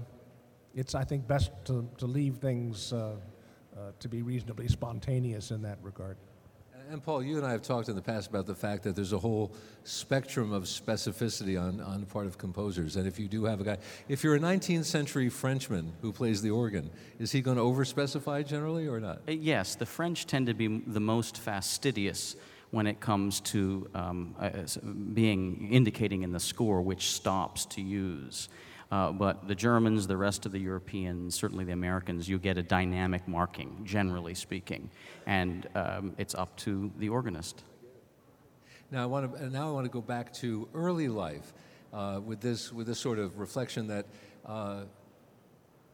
it's, 0.74 0.94
I 0.94 1.04
think, 1.04 1.26
best 1.26 1.50
to, 1.66 1.88
to 1.98 2.06
leave 2.06 2.36
things 2.36 2.92
uh, 2.92 3.16
uh, 3.76 3.92
to 4.00 4.08
be 4.08 4.22
reasonably 4.22 4.68
spontaneous 4.68 5.50
in 5.50 5.62
that 5.62 5.78
regard. 5.82 6.16
And 6.90 7.02
Paul, 7.02 7.23
you 7.23 7.37
and 7.37 7.45
I 7.45 7.52
have 7.52 7.61
talked 7.61 7.90
in 7.90 7.97
the 7.97 8.02
past 8.02 8.30
about 8.30 8.47
the 8.47 8.54
fact 8.54 8.83
that 8.85 8.97
there's 8.97 9.12
a 9.12 9.18
whole 9.18 9.52
spectrum 9.85 10.54
of 10.54 10.62
specificity 10.62 11.61
on, 11.61 11.83
on 11.83 12.00
the 12.00 12.07
part 12.07 12.26
of 12.26 12.38
composers. 12.38 12.97
And 12.97 13.07
if 13.07 13.18
you 13.21 13.28
do 13.28 13.45
have 13.45 13.61
a 13.61 13.64
guy, 13.64 13.78
if 14.09 14.25
you're 14.25 14.37
a 14.37 14.40
19th 14.40 14.87
century 14.87 15.28
Frenchman 15.28 15.92
who 16.00 16.12
plays 16.12 16.40
the 16.40 16.50
organ, 16.50 16.88
is 17.18 17.30
he 17.30 17.42
going 17.42 17.59
to 17.59 17.62
overspecify 17.62 18.47
generally 18.47 18.87
or 18.87 19.00
not? 19.00 19.21
Uh, 19.28 19.33
Yes, 19.33 19.75
the 19.75 19.85
French 19.85 20.26
tend 20.26 20.47
to 20.47 20.54
be 20.54 20.78
the 20.87 21.00
most 21.00 21.37
fastidious 21.37 22.37
when 22.71 22.87
it 22.87 23.00
comes 23.00 23.40
to 23.40 23.87
um, 23.95 24.35
uh, 24.40 24.49
being 25.12 25.68
indicating 25.71 26.23
in 26.23 26.33
the 26.33 26.40
score 26.40 26.80
which 26.80 27.11
stops 27.11 27.66
to 27.66 27.83
use. 27.83 28.49
Uh, 28.90 29.12
but 29.12 29.47
the 29.47 29.54
Germans, 29.54 30.07
the 30.07 30.16
rest 30.16 30.47
of 30.47 30.52
the 30.52 30.59
Europeans, 30.59 31.35
certainly 31.35 31.64
the 31.64 31.73
Americans, 31.73 32.28
you 32.28 32.38
get 32.38 32.57
a 32.57 32.62
dynamic 32.62 33.26
marking, 33.28 33.80
generally 33.85 34.35
speaking, 34.35 34.90
and 35.26 35.68
um, 35.75 36.14
it's 36.16 36.35
up 36.35 36.57
to 36.57 36.90
the 36.99 37.09
organist. 37.09 37.64
Now 38.90 39.02
I 39.02 39.07
want 39.07 39.37
to 39.37 39.50
now 39.50 39.68
I 39.68 39.73
want 39.73 39.85
to 39.85 39.90
go 39.90 40.00
back 40.00 40.33
to 40.35 40.66
early 40.73 41.09
life 41.09 41.52
uh, 41.92 42.21
with 42.25 42.40
this 42.40 42.73
with 42.73 42.87
this 42.87 42.99
sort 42.99 43.18
of 43.18 43.38
reflection 43.38 43.88
that 43.88 44.07
uh, 44.47 44.85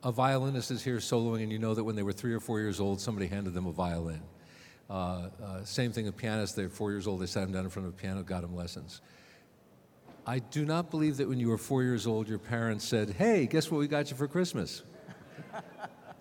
a 0.05 0.13
violinist 0.13 0.71
is 0.71 0.85
here 0.85 0.99
soloing, 0.99 1.43
and 1.43 1.51
you 1.51 1.59
know 1.59 1.75
that 1.75 1.83
when 1.83 1.97
they 1.97 2.05
were 2.05 2.13
three 2.13 2.33
or 2.33 2.41
four 2.41 2.61
years 2.61 2.79
old, 2.79 3.01
somebody 3.01 3.27
handed 3.27 3.55
them 3.55 3.67
a 3.67 3.73
violin. 3.73 4.23
Uh, 4.89 5.31
uh, 5.43 5.65
same 5.65 5.91
thing 5.91 6.05
with 6.05 6.17
pianists. 6.17 6.55
They're 6.55 6.69
four 6.69 6.93
years 6.93 7.07
old, 7.07 7.21
they 7.21 7.27
sat 7.27 7.41
them 7.41 7.53
down 7.53 7.65
in 7.65 7.71
front 7.71 7.89
of 7.89 7.95
a 7.95 7.97
piano, 7.97 8.23
got 8.23 8.43
them 8.43 8.55
lessons. 8.55 9.01
I 10.27 10.39
do 10.39 10.65
not 10.65 10.91
believe 10.91 11.19
that 11.19 11.29
when 11.29 11.39
you 11.39 11.49
were 11.49 11.59
four 11.59 11.83
years 11.83 12.07
old, 12.07 12.29
your 12.29 12.39
parents 12.39 12.87
said, 12.87 13.11
Hey, 13.11 13.47
guess 13.47 13.71
what 13.71 13.79
we 13.79 13.87
got 13.87 14.11
you 14.11 14.17
for 14.17 14.27
Christmas? 14.27 14.83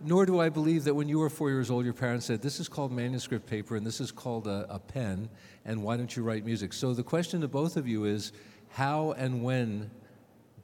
Nor 0.01 0.25
do 0.25 0.41
I 0.41 0.49
believe 0.49 0.83
that 0.83 0.93
when 0.93 1.07
you 1.07 1.19
were 1.19 1.29
four 1.29 1.49
years 1.49 1.71
old, 1.71 1.85
your 1.85 1.93
parents 1.93 2.25
said, 2.25 2.41
This 2.41 2.59
is 2.59 2.67
called 2.67 2.91
manuscript 2.91 3.47
paper 3.47 3.77
and 3.77 3.85
this 3.85 4.01
is 4.01 4.11
called 4.11 4.47
a, 4.47 4.65
a 4.69 4.77
pen, 4.77 5.29
and 5.63 5.81
why 5.81 5.95
don't 5.95 6.13
you 6.15 6.23
write 6.23 6.43
music? 6.45 6.73
So 6.73 6.93
the 6.93 7.03
question 7.03 7.39
to 7.41 7.47
both 7.47 7.77
of 7.77 7.87
you 7.87 8.03
is 8.03 8.33
how 8.69 9.13
and 9.13 9.41
when 9.41 9.89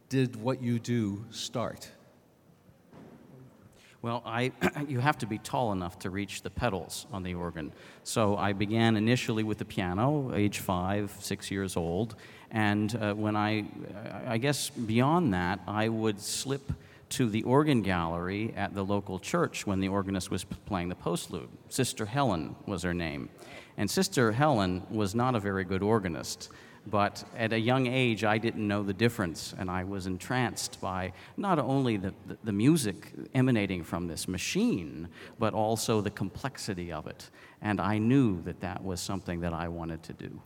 did 0.10 0.36
what 0.36 0.62
you 0.62 0.78
do 0.78 1.26
start? 1.30 1.90
Well, 4.02 4.24
I, 4.26 4.54
you 4.88 5.00
have 5.00 5.18
to 5.20 5.26
be 5.26 5.38
tall 5.40 5.72
enough 5.72 6.00
to 6.00 6.10
reach 6.10 6.42
the 6.42 6.50
pedals 6.50 7.06
on 7.12 7.24
the 7.24 7.34
organ. 7.34 7.74
So 8.04 8.38
I 8.38 8.54
began 8.54 8.96
initially 8.96 9.44
with 9.44 9.58
the 9.58 9.66
piano, 9.66 10.34
age 10.34 10.60
five, 10.60 11.14
six 11.20 11.52
years 11.52 11.76
old. 11.76 12.16
And 12.52 12.96
uh, 12.96 13.14
when 13.14 13.36
I, 13.36 13.66
I 14.26 14.38
guess 14.38 14.70
beyond 14.70 15.34
that, 15.34 15.60
I 15.68 15.90
would 15.90 16.22
slip 16.22 16.72
to 17.10 17.30
the 17.30 17.44
organ 17.44 17.82
gallery 17.82 18.54
at 18.56 18.74
the 18.74 18.86
local 18.86 19.20
church 19.20 19.68
when 19.68 19.80
the 19.80 19.90
organist 19.90 20.32
was 20.32 20.44
playing 20.44 20.90
the 20.90 20.96
postlude. 20.96 21.50
Sister 21.68 22.06
Helen 22.06 22.56
was 22.66 22.84
her 22.84 22.94
name. 22.94 23.30
And 23.78 23.90
Sister 23.90 24.32
Helen 24.32 24.84
was 24.90 25.16
not 25.16 25.36
a 25.36 25.40
very 25.40 25.64
good 25.64 25.82
organist. 25.82 26.50
But 26.90 27.24
at 27.38 27.54
a 27.54 27.60
young 27.60 27.88
age, 27.88 28.24
I 28.24 28.38
didn't 28.38 28.68
know 28.68 28.84
the 28.84 28.94
difference, 28.94 29.54
and 29.58 29.70
I 29.70 29.84
was 29.84 30.08
entranced 30.08 30.82
by 30.82 31.14
not 31.38 31.60
only 31.60 31.98
the, 31.98 32.14
the, 32.44 32.52
music 32.52 33.14
emanating 33.34 33.84
from 33.84 34.08
this 34.08 34.28
machine, 34.28 35.08
but 35.38 35.54
also 35.54 36.02
the 36.02 36.10
complexity 36.10 36.92
of 36.92 37.08
it. 37.08 37.30
And 37.62 37.80
I 37.80 37.98
knew 37.98 38.42
that 38.44 38.60
that 38.62 38.84
was 38.84 39.02
something 39.02 39.42
that 39.42 39.54
I 39.54 39.68
wanted 39.68 40.04
to 40.04 40.14
do. 40.14 40.42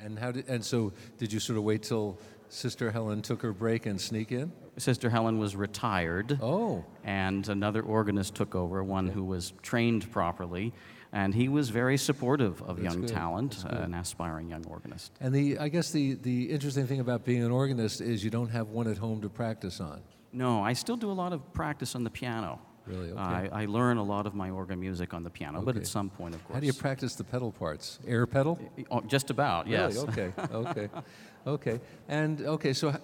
And, 0.00 0.18
how 0.18 0.32
did, 0.32 0.48
and 0.48 0.64
so, 0.64 0.92
did 1.18 1.32
you 1.32 1.40
sort 1.40 1.58
of 1.58 1.64
wait 1.64 1.82
till 1.82 2.18
Sister 2.48 2.90
Helen 2.90 3.22
took 3.22 3.42
her 3.42 3.52
break 3.52 3.86
and 3.86 4.00
sneak 4.00 4.32
in? 4.32 4.52
Sister 4.78 5.10
Helen 5.10 5.38
was 5.38 5.54
retired. 5.54 6.38
Oh. 6.42 6.84
And 7.04 7.48
another 7.48 7.82
organist 7.82 8.34
took 8.34 8.54
over, 8.54 8.82
one 8.82 9.08
who 9.08 9.24
was 9.24 9.52
trained 9.62 10.10
properly 10.10 10.72
and 11.12 11.34
he 11.34 11.48
was 11.48 11.68
very 11.68 11.98
supportive 11.98 12.62
of 12.62 12.76
That's 12.76 12.94
young 12.94 13.02
good. 13.02 13.10
talent, 13.10 13.64
uh, 13.66 13.76
an 13.76 13.94
aspiring 13.94 14.48
young 14.48 14.64
organist. 14.66 15.12
And 15.20 15.34
the, 15.34 15.58
I 15.58 15.68
guess 15.68 15.90
the, 15.90 16.14
the 16.14 16.50
interesting 16.50 16.86
thing 16.86 17.00
about 17.00 17.24
being 17.24 17.42
an 17.42 17.50
organist 17.50 18.00
is 18.00 18.24
you 18.24 18.30
don't 18.30 18.48
have 18.48 18.68
one 18.68 18.88
at 18.88 18.96
home 18.96 19.20
to 19.20 19.28
practice 19.28 19.78
on. 19.80 20.00
No, 20.32 20.62
I 20.62 20.72
still 20.72 20.96
do 20.96 21.10
a 21.10 21.12
lot 21.12 21.34
of 21.34 21.52
practice 21.52 21.94
on 21.94 22.04
the 22.04 22.10
piano. 22.10 22.60
Really? 22.86 23.10
Okay. 23.10 23.20
I, 23.20 23.48
I 23.52 23.66
learn 23.66 23.98
a 23.98 24.02
lot 24.02 24.26
of 24.26 24.34
my 24.34 24.50
organ 24.50 24.80
music 24.80 25.14
on 25.14 25.22
the 25.22 25.30
piano, 25.30 25.62
but 25.62 25.76
at 25.76 25.86
some 25.86 26.10
point, 26.10 26.34
of 26.34 26.42
course. 26.44 26.54
How 26.54 26.60
do 26.60 26.66
you 26.66 26.72
practice 26.72 27.14
the 27.14 27.24
pedal 27.24 27.52
parts? 27.52 28.00
Air 28.06 28.26
pedal? 28.26 28.58
Oh, 28.90 29.02
just 29.02 29.30
about, 29.30 29.68
yes. 29.68 29.94
Really? 29.94 30.08
Okay, 30.08 30.32
okay, 30.52 30.88
okay. 31.46 31.80
And 32.08 32.40
okay, 32.40 32.72
so 32.72 32.96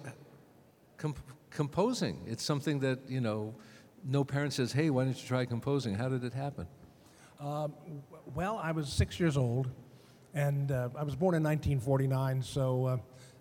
comp- 0.97 1.19
composing, 1.51 2.21
it's 2.27 2.43
something 2.43 2.79
that, 2.79 2.99
you 3.07 3.21
know, 3.21 3.53
no 4.03 4.23
parent 4.23 4.53
says, 4.53 4.73
hey, 4.73 4.89
why 4.89 5.05
don't 5.05 5.15
you 5.21 5.27
try 5.27 5.45
composing? 5.45 5.93
How 5.95 6.09
did 6.09 6.23
it 6.23 6.33
happen? 6.33 6.67
Well, 7.39 8.59
I 8.61 8.71
was 8.73 8.89
six 8.89 9.17
years 9.17 9.37
old, 9.37 9.69
and 10.33 10.71
uh, 10.71 10.89
I 10.95 11.03
was 11.03 11.15
born 11.15 11.35
in 11.35 11.43
1949, 11.43 12.43
so 12.43 12.85
uh, 12.85 12.97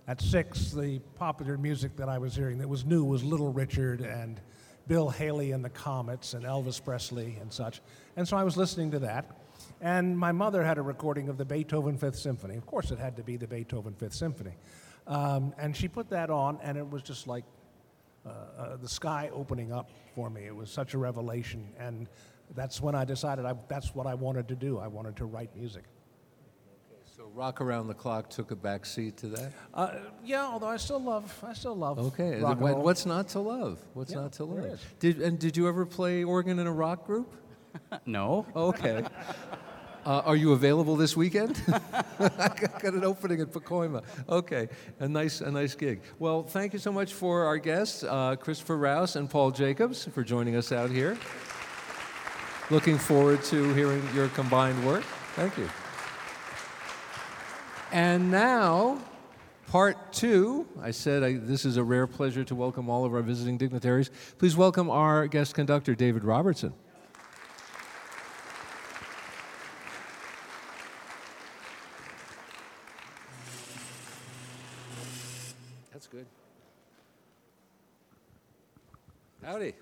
at 0.06 0.20
six, 0.20 0.70
the 0.70 1.00
popular 1.16 1.58
music 1.58 1.96
that 1.96 2.08
I 2.08 2.16
was 2.18 2.34
hearing 2.36 2.58
that 2.58 2.68
was 2.68 2.84
new 2.84 3.04
was 3.04 3.24
Little 3.24 3.52
Richard 3.52 4.00
and 4.00 4.40
Bill 4.86 5.10
Haley 5.10 5.50
and 5.50 5.64
the 5.64 5.70
Comets 5.70 6.34
and 6.34 6.44
Elvis 6.44 6.82
Presley 6.82 7.38
and 7.40 7.52
such. 7.52 7.80
And 8.16 8.26
so 8.26 8.36
I 8.36 8.44
was 8.44 8.56
listening 8.56 8.92
to 8.92 9.00
that. 9.00 9.36
And 9.80 10.16
my 10.16 10.30
mother 10.30 10.64
had 10.64 10.78
a 10.78 10.82
recording 10.82 11.28
of 11.28 11.36
the 11.36 11.44
Beethoven 11.44 11.98
Fifth 11.98 12.18
Symphony. 12.18 12.56
Of 12.56 12.66
course, 12.66 12.92
it 12.92 12.98
had 12.98 13.16
to 13.16 13.24
be 13.24 13.36
the 13.36 13.48
Beethoven 13.48 13.94
Fifth 13.94 14.14
Symphony. 14.14 14.54
Um, 15.08 15.52
and 15.58 15.76
she 15.76 15.88
put 15.88 16.08
that 16.10 16.30
on, 16.30 16.58
and 16.62 16.78
it 16.78 16.88
was 16.88 17.02
just 17.02 17.26
like 17.26 17.44
uh, 18.24 18.30
uh, 18.58 18.76
the 18.76 18.88
sky 18.88 19.30
opening 19.32 19.72
up 19.72 19.90
for 20.14 20.30
me. 20.30 20.46
It 20.46 20.54
was 20.54 20.70
such 20.70 20.94
a 20.94 20.98
revelation, 20.98 21.66
and 21.78 22.08
that's 22.54 22.80
when 22.80 22.94
I 22.94 23.04
decided 23.04 23.44
I, 23.44 23.54
that's 23.68 23.94
what 23.94 24.06
I 24.06 24.14
wanted 24.14 24.48
to 24.48 24.54
do. 24.54 24.78
I 24.78 24.86
wanted 24.88 25.16
to 25.16 25.24
write 25.24 25.54
music. 25.56 25.84
So 27.16 27.30
Rock 27.34 27.60
Around 27.60 27.88
the 27.88 27.94
Clock 27.94 28.30
took 28.30 28.52
a 28.52 28.56
back 28.56 28.86
seat 28.86 29.16
to 29.18 29.26
that? 29.28 29.52
Uh, 29.74 29.94
yeah, 30.24 30.44
although 30.44 30.68
I 30.68 30.76
still 30.76 31.02
love, 31.02 31.36
I 31.44 31.52
still 31.52 31.74
love. 31.76 31.98
Okay. 31.98 32.40
rock 32.40 32.58
and 32.58 32.60
roll. 32.68 32.82
What's 32.82 33.06
not 33.06 33.28
to 33.30 33.40
love? 33.40 33.80
What's 33.94 34.12
Yeah, 34.12 34.20
not 34.20 34.32
to 34.34 34.44
love? 34.44 34.64
is. 34.64 34.80
Did, 35.00 35.20
and 35.20 35.36
did 35.38 35.56
you 35.56 35.66
ever 35.68 35.84
play 35.84 36.22
organ 36.22 36.58
in 36.60 36.66
a 36.66 36.72
rock 36.72 37.06
group? 37.06 37.34
No? 38.06 38.46
Okay. 38.56 39.04
Uh, 40.06 40.22
are 40.24 40.36
you 40.36 40.52
available 40.52 40.96
this 40.96 41.14
weekend? 41.18 41.60
I 42.18 42.28
got 42.48 42.80
got 42.80 42.94
an 42.94 43.04
opening 43.04 43.42
at 43.42 43.48
Pacoima. 43.52 44.02
Okay, 44.26 44.68
a 45.00 45.08
nice, 45.08 45.42
a 45.42 45.50
nice 45.50 45.74
gig. 45.74 46.00
Well, 46.18 46.44
thank 46.44 46.72
you 46.72 46.78
so 46.78 46.90
much 46.90 47.12
for 47.12 47.44
our 47.44 47.58
guests, 47.58 48.04
uh, 48.04 48.36
Christopher 48.36 48.78
Rouse 48.78 49.16
and 49.16 49.28
Paul 49.28 49.50
Jacobs, 49.50 50.06
for 50.06 50.22
joining 50.22 50.56
us 50.56 50.72
out 50.72 50.90
here. 50.90 51.18
Looking 52.70 52.98
forward 52.98 53.42
to 53.44 53.72
hearing 53.72 54.06
your 54.14 54.28
combined 54.28 54.86
work. 54.86 55.02
Thank 55.34 55.56
you. 55.56 55.70
And 57.92 58.30
now, 58.30 59.00
part 59.68 60.12
two. 60.12 60.66
I 60.82 60.90
said 60.90 61.22
I, 61.22 61.38
this 61.38 61.64
is 61.64 61.78
a 61.78 61.82
rare 61.82 62.06
pleasure 62.06 62.44
to 62.44 62.54
welcome 62.54 62.90
all 62.90 63.06
of 63.06 63.14
our 63.14 63.22
visiting 63.22 63.56
dignitaries. 63.56 64.10
Please 64.36 64.54
welcome 64.54 64.90
our 64.90 65.26
guest 65.26 65.54
conductor, 65.54 65.94
David 65.94 66.24
Robertson. 66.24 66.74
That's 75.90 76.06
good. 76.06 76.26
Howdy. 79.42 79.72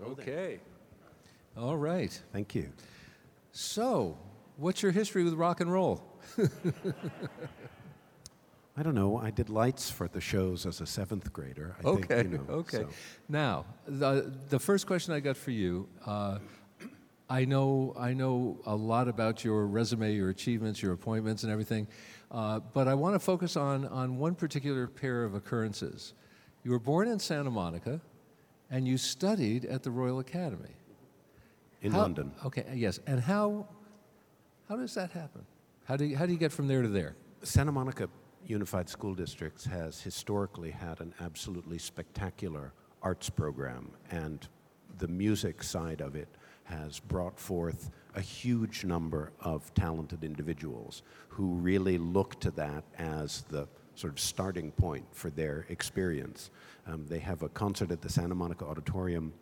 Okay. 0.00 0.60
All 1.58 1.76
right. 1.76 2.22
Thank 2.32 2.54
you. 2.54 2.70
So, 3.50 4.16
what's 4.58 4.80
your 4.80 4.92
history 4.92 5.24
with 5.24 5.34
rock 5.34 5.60
and 5.60 5.72
roll? 5.72 6.00
I 8.76 8.82
don't 8.84 8.94
know. 8.94 9.18
I 9.18 9.32
did 9.32 9.50
lights 9.50 9.90
for 9.90 10.06
the 10.06 10.20
shows 10.20 10.66
as 10.66 10.80
a 10.80 10.86
seventh 10.86 11.32
grader. 11.32 11.74
I 11.82 11.88
okay. 11.88 12.22
Think, 12.22 12.32
you 12.32 12.38
know, 12.38 12.44
okay. 12.58 12.76
so. 12.76 12.88
Now, 13.28 13.64
the 13.88 14.32
the 14.50 14.60
first 14.60 14.86
question 14.86 15.12
I 15.14 15.18
got 15.18 15.36
for 15.36 15.50
you. 15.50 15.88
Uh, 16.06 16.38
I 17.28 17.44
know 17.44 17.92
I 17.98 18.14
know 18.14 18.60
a 18.64 18.76
lot 18.76 19.08
about 19.08 19.42
your 19.42 19.66
resume, 19.66 20.14
your 20.14 20.30
achievements, 20.30 20.80
your 20.80 20.92
appointments, 20.92 21.42
and 21.42 21.50
everything, 21.50 21.88
uh, 22.30 22.60
but 22.72 22.86
I 22.86 22.94
want 22.94 23.16
to 23.16 23.18
focus 23.18 23.56
on 23.56 23.84
on 23.88 24.16
one 24.16 24.36
particular 24.36 24.86
pair 24.86 25.24
of 25.24 25.34
occurrences. 25.34 26.14
You 26.62 26.70
were 26.70 26.78
born 26.78 27.08
in 27.08 27.18
Santa 27.18 27.50
Monica, 27.50 28.00
and 28.70 28.86
you 28.86 28.96
studied 28.96 29.64
at 29.64 29.82
the 29.82 29.90
Royal 29.90 30.20
Academy 30.20 30.77
In 31.82 31.92
How- 31.92 32.00
London. 32.00 32.32
Okay. 32.44 32.64
Yes. 32.74 33.00
And 33.06 33.20
how 33.20 33.68
how 34.68 34.76
does 34.76 34.94
that 34.94 35.10
happen? 35.12 35.46
How 35.84 35.96
do 35.96 36.04
you, 36.04 36.16
how 36.16 36.26
do 36.26 36.32
you 36.32 36.38
get 36.38 36.52
from 36.52 36.68
there 36.68 36.82
to 36.82 36.88
there? 36.88 37.16
Santa 37.42 37.72
Monica 37.72 38.08
Unified 38.46 38.88
School 38.88 39.14
Districts 39.14 39.64
has 39.64 40.02
historically 40.02 40.70
had 40.70 41.00
an 41.00 41.14
absolutely 41.20 41.78
spectacular 41.78 42.72
arts 43.02 43.30
program, 43.30 43.90
and 44.10 44.46
the 44.98 45.08
music 45.08 45.62
side 45.62 46.02
of 46.02 46.14
it 46.16 46.28
has 46.64 47.00
brought 47.00 47.38
forth 47.40 47.90
a 48.14 48.20
huge 48.20 48.84
number 48.84 49.32
of 49.40 49.72
talented 49.72 50.22
individuals 50.22 51.02
who 51.28 51.54
really 51.54 51.96
look 51.96 52.38
to 52.40 52.50
that 52.50 52.84
as 52.98 53.42
the 53.48 53.66
sort 53.94 54.12
of 54.12 54.20
starting 54.20 54.70
point 54.72 55.06
for 55.12 55.30
their 55.30 55.64
experience. 55.70 56.50
Um, 56.86 57.06
they 57.06 57.20
have 57.20 57.42
a 57.42 57.48
concert 57.48 57.90
at 57.90 58.02
the 58.02 58.08
Santa 58.10 58.34
Monica 58.34 58.66
Auditorium 58.66 59.32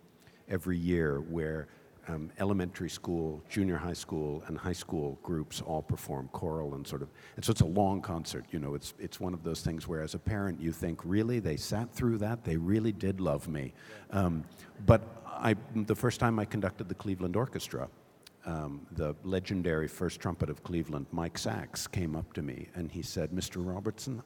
every 0.47 0.77
year 0.77 1.19
where 1.19 1.67
um, 2.07 2.31
elementary 2.39 2.89
school, 2.89 3.43
junior 3.49 3.77
high 3.77 3.93
school, 3.93 4.43
and 4.47 4.57
high 4.57 4.73
school 4.73 5.19
groups 5.23 5.61
all 5.61 5.81
perform 5.81 6.29
choral 6.31 6.75
and 6.75 6.87
sort 6.87 7.01
of. 7.01 7.09
And 7.35 7.43
so 7.43 7.51
it's 7.51 7.61
a 7.61 7.65
long 7.65 8.01
concert. 8.01 8.45
You 8.51 8.59
know, 8.59 8.75
it's 8.75 8.93
it's 8.99 9.19
one 9.19 9.33
of 9.33 9.43
those 9.43 9.61
things 9.61 9.87
where, 9.87 10.01
as 10.01 10.13
a 10.13 10.19
parent, 10.19 10.59
you 10.61 10.71
think, 10.71 11.01
really, 11.03 11.39
they 11.39 11.57
sat 11.57 11.93
through 11.93 12.17
that. 12.19 12.43
They 12.43 12.57
really 12.57 12.91
did 12.91 13.19
love 13.19 13.47
me. 13.47 13.73
Um, 14.11 14.43
but 14.85 15.01
I, 15.25 15.55
the 15.75 15.95
first 15.95 16.19
time 16.19 16.39
I 16.39 16.45
conducted 16.45 16.87
the 16.87 16.95
Cleveland 16.95 17.35
Orchestra, 17.35 17.89
um, 18.45 18.85
the 18.93 19.15
legendary 19.23 19.87
first 19.87 20.19
trumpet 20.19 20.49
of 20.49 20.63
Cleveland, 20.63 21.07
Mike 21.11 21.37
Sachs, 21.37 21.87
came 21.87 22.15
up 22.15 22.31
to 22.33 22.41
me 22.41 22.69
and 22.75 22.91
he 22.91 23.01
said, 23.01 23.31
"Mr. 23.31 23.55
Robertson." 23.57 24.23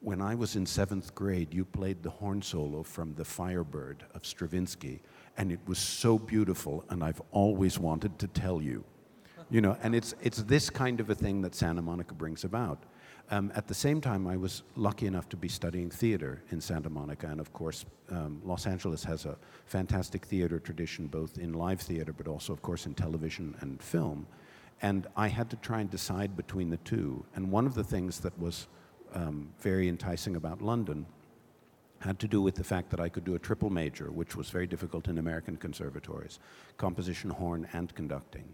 When 0.00 0.20
I 0.20 0.34
was 0.34 0.56
in 0.56 0.66
seventh 0.66 1.14
grade, 1.14 1.54
you 1.54 1.64
played 1.64 2.02
the 2.02 2.10
horn 2.10 2.42
solo 2.42 2.82
from 2.82 3.14
The 3.14 3.24
Firebird 3.24 4.02
of 4.14 4.26
Stravinsky, 4.26 5.00
and 5.36 5.50
it 5.50 5.60
was 5.66 5.78
so 5.78 6.18
beautiful, 6.18 6.84
and 6.90 7.02
I've 7.02 7.22
always 7.30 7.78
wanted 7.78 8.18
to 8.18 8.28
tell 8.28 8.60
you. 8.60 8.84
You 9.50 9.60
know, 9.60 9.76
and 9.82 9.94
it's, 9.94 10.14
it's 10.22 10.42
this 10.44 10.70
kind 10.70 11.00
of 11.00 11.10
a 11.10 11.14
thing 11.14 11.42
that 11.42 11.54
Santa 11.54 11.82
Monica 11.82 12.14
brings 12.14 12.44
about. 12.44 12.82
Um, 13.30 13.52
at 13.54 13.66
the 13.66 13.74
same 13.74 14.00
time, 14.00 14.26
I 14.26 14.36
was 14.36 14.62
lucky 14.76 15.06
enough 15.06 15.28
to 15.30 15.36
be 15.36 15.48
studying 15.48 15.90
theater 15.90 16.42
in 16.50 16.60
Santa 16.60 16.90
Monica, 16.90 17.26
and 17.26 17.40
of 17.40 17.52
course, 17.52 17.84
um, 18.10 18.40
Los 18.44 18.66
Angeles 18.66 19.04
has 19.04 19.24
a 19.26 19.36
fantastic 19.66 20.26
theater 20.26 20.58
tradition, 20.58 21.06
both 21.06 21.38
in 21.38 21.52
live 21.54 21.80
theater, 21.80 22.12
but 22.12 22.28
also, 22.28 22.52
of 22.52 22.62
course, 22.62 22.86
in 22.86 22.94
television 22.94 23.54
and 23.60 23.82
film. 23.82 24.26
And 24.82 25.06
I 25.16 25.28
had 25.28 25.48
to 25.50 25.56
try 25.56 25.80
and 25.80 25.90
decide 25.90 26.36
between 26.36 26.68
the 26.68 26.76
two. 26.78 27.24
And 27.34 27.50
one 27.50 27.66
of 27.66 27.74
the 27.74 27.84
things 27.84 28.20
that 28.20 28.36
was 28.38 28.66
um, 29.14 29.50
very 29.60 29.88
enticing 29.88 30.36
about 30.36 30.60
London 30.60 31.06
had 32.02 32.18
to 32.18 32.28
do 32.28 32.42
with 32.42 32.56
the 32.56 32.64
fact 32.64 32.90
that 32.90 33.00
I 33.00 33.08
could 33.08 33.24
do 33.24 33.34
a 33.36 33.38
triple 33.38 33.70
major, 33.70 34.10
which 34.10 34.34
was 34.34 34.50
very 34.50 34.66
difficult 34.66 35.08
in 35.08 35.18
American 35.18 35.56
conservatories 35.56 36.40
composition, 36.76 37.30
horn, 37.30 37.68
and 37.72 37.94
conducting, 37.94 38.44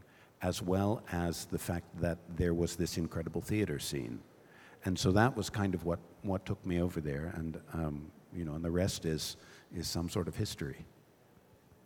as 0.42 0.62
well 0.62 1.02
as 1.10 1.46
the 1.46 1.58
fact 1.58 1.86
that 2.00 2.18
there 2.36 2.54
was 2.54 2.76
this 2.76 2.98
incredible 2.98 3.40
theater 3.40 3.78
scene. 3.78 4.20
And 4.84 4.98
so 4.98 5.12
that 5.12 5.36
was 5.36 5.50
kind 5.50 5.74
of 5.74 5.84
what, 5.84 5.98
what 6.22 6.44
took 6.44 6.64
me 6.64 6.80
over 6.80 7.00
there, 7.00 7.32
and, 7.36 7.58
um, 7.72 8.12
you 8.34 8.44
know, 8.44 8.54
and 8.54 8.64
the 8.64 8.70
rest 8.70 9.04
is, 9.06 9.36
is 9.74 9.88
some 9.88 10.08
sort 10.08 10.28
of 10.28 10.36
history. 10.36 10.84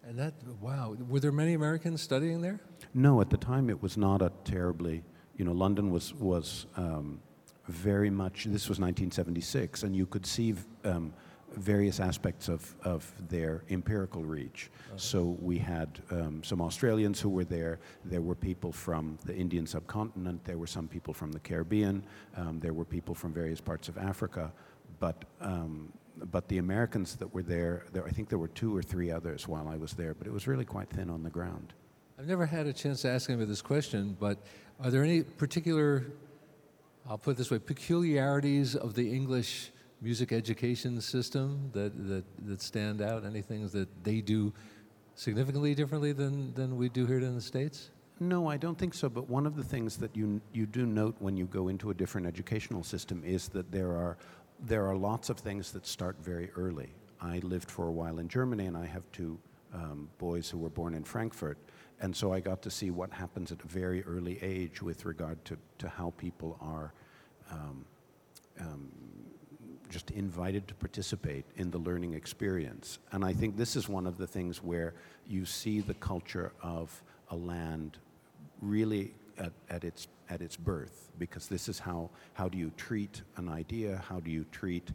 And 0.05 0.19
that, 0.19 0.35
wow, 0.61 0.97
were 1.09 1.21
there 1.21 1.33
many 1.33 1.55
Americans 1.55 2.03
studying 2.03 2.41
there? 2.41 2.61
No, 2.93 3.21
at 3.21 3.31
the 3.31 3.37
time 3.37 3.71
it 3.71 3.81
was 3.81 3.97
not 3.97 4.21
a 4.21 4.33
terribly, 4.45 5.05
you 5.37 5.45
know, 5.45 5.53
London 5.53 5.93
was, 5.93 6.13
was 6.15 6.67
um, 6.77 7.21
very 7.69 8.11
much, 8.11 8.45
this 8.45 8.69
was 8.69 8.81
1976, 8.81 9.85
and 9.85 9.95
you 9.95 10.07
could 10.07 10.27
see 10.27 10.55
um, 10.85 11.13
various 11.57 12.01
aspects 12.01 12.49
of, 12.49 12.75
of 12.83 13.13
their 13.29 13.63
empirical 13.71 14.23
reach. 14.23 14.71
Uh-huh. 14.73 14.99
So 14.99 15.37
we 15.41 15.59
had 15.59 16.01
um, 16.11 16.43
some 16.45 16.61
Australians 16.61 17.21
who 17.21 17.29
were 17.29 17.45
there. 17.45 17.79
There 18.05 18.23
were 18.23 18.35
people 18.35 18.73
from 18.73 19.19
the 19.25 19.35
Indian 19.35 19.67
subcontinent. 19.67 20.45
There 20.45 20.59
were 20.59 20.67
some 20.67 20.89
people 20.89 21.15
from 21.15 21.33
the 21.33 21.41
Caribbean. 21.41 22.05
Um, 22.37 22.61
there 22.61 22.73
were 22.73 22.85
people 22.85 23.15
from 23.15 23.33
various 23.33 23.61
parts 23.61 23.89
of 23.89 23.99
Africa. 23.99 24.53
But, 25.01 25.25
um, 25.41 25.93
but 26.31 26.47
the 26.49 26.59
Americans 26.59 27.17
that 27.17 27.35
were 27.35 27.43
there, 27.43 27.87
there, 27.93 28.05
I 28.05 28.11
think 28.11 28.29
there 28.29 28.39
were 28.39 28.49
two 28.49 28.77
or 28.77 28.83
three 28.83 29.11
others 29.11 29.49
while 29.49 29.67
I 29.69 29.77
was 29.77 29.95
there, 29.95 30.15
but 30.15 30.27
it 30.27 30.33
was 30.33 30.47
really 30.47 30.65
quite 30.65 30.89
thin 30.91 31.11
on 31.11 31.23
the 31.23 31.31
ground. 31.31 31.73
I've 32.19 32.29
never 32.29 32.47
had 32.47 32.69
a 32.69 32.73
chance 32.73 33.03
to 33.03 33.11
ask 33.11 33.29
anybody 33.29 33.49
this 33.49 33.63
question, 33.63 34.17
but 34.21 34.39
are 34.81 34.91
there 34.91 35.03
any 35.03 35.23
particular, 35.23 36.05
I'll 37.09 37.19
put 37.19 37.33
it 37.33 37.37
this 37.39 37.51
way, 37.51 37.59
peculiarities 37.59 38.77
of 38.77 38.95
the 38.95 39.13
English 39.13 39.72
music 40.03 40.33
education 40.33 41.01
system 41.01 41.71
that, 41.73 41.93
that, 42.09 42.25
that 42.47 42.61
stand 42.61 43.01
out? 43.01 43.25
Any 43.25 43.41
things 43.41 43.73
that 43.73 43.89
they 44.05 44.21
do 44.21 44.53
significantly 45.15 45.75
differently 45.75 46.13
than, 46.13 46.53
than 46.55 46.77
we 46.77 46.89
do 46.89 47.07
here 47.07 47.19
in 47.19 47.35
the 47.35 47.41
States? 47.41 47.91
No, 48.21 48.49
I 48.49 48.57
don't 48.57 48.77
think 48.77 48.95
so. 48.95 49.09
But 49.09 49.29
one 49.29 49.47
of 49.47 49.57
the 49.57 49.65
things 49.65 49.97
that 49.99 50.15
you, 50.17 50.41
you 50.53 50.67
do 50.67 50.87
note 50.87 51.17
when 51.21 51.37
you 51.37 51.47
go 51.47 51.69
into 51.69 51.91
a 51.91 51.95
different 51.95 52.27
educational 52.27 52.83
system 52.83 53.23
is 53.25 53.49
that 53.49 53.71
there 53.71 53.93
are, 53.93 54.19
there 54.61 54.87
are 54.87 54.97
lots 54.97 55.31
of 55.31 55.39
things 55.39 55.73
that 55.73 55.87
start 55.87 56.17
very 56.21 56.51
early. 56.57 56.91
I 57.21 57.39
lived 57.39 57.71
for 57.71 57.87
a 57.89 57.93
while 57.93 58.19
in 58.19 58.29
Germany, 58.29 58.67
and 58.67 58.77
I 58.77 58.87
have 58.87 59.11
two 59.13 59.39
um, 59.73 60.09
boys 60.19 60.51
who 60.51 60.59
were 60.59 60.71
born 60.71 60.95
in 60.95 61.05
Frankfurt. 61.05 61.59
And 62.01 62.15
so 62.15 62.33
I 62.33 62.41
got 62.41 62.63
to 62.63 62.71
see 62.71 62.91
what 62.91 63.13
happens 63.13 63.53
at 63.53 63.63
a 63.63 63.67
very 63.67 64.03
early 64.05 64.39
age 64.43 64.83
with 64.83 65.05
regard 65.05 65.45
to, 65.47 65.57
to 65.79 65.89
how 65.89 66.13
people 66.17 66.59
are 66.61 66.93
um, 67.51 67.85
um, 68.61 68.91
just 69.93 70.11
invited 70.11 70.67
to 70.69 70.75
participate 70.75 71.45
in 71.57 71.71
the 71.71 71.79
learning 71.79 72.15
experience. 72.15 72.99
And 73.13 73.25
I 73.25 73.33
think 73.33 73.57
this 73.57 73.77
is 73.77 73.89
one 73.89 74.07
of 74.07 74.17
the 74.17 74.27
things 74.27 74.63
where 74.63 74.95
you 75.29 75.45
see 75.45 75.81
the 75.81 75.95
culture 75.95 76.53
of 76.63 77.03
a 77.29 77.37
land 77.37 77.99
really 78.61 79.15
at, 79.39 79.53
at, 79.71 79.85
its, 79.85 80.09
at 80.29 80.41
its 80.41 80.57
birth, 80.57 81.11
because 81.19 81.47
this 81.47 81.69
is 81.69 81.79
how, 81.79 82.11
how 82.35 82.49
do 82.49 82.59
you 82.59 82.71
treat 82.77 83.23
an 83.37 83.49
idea, 83.49 84.03
how 84.09 84.21
do 84.21 84.31
you 84.31 84.45
treat 84.51 84.91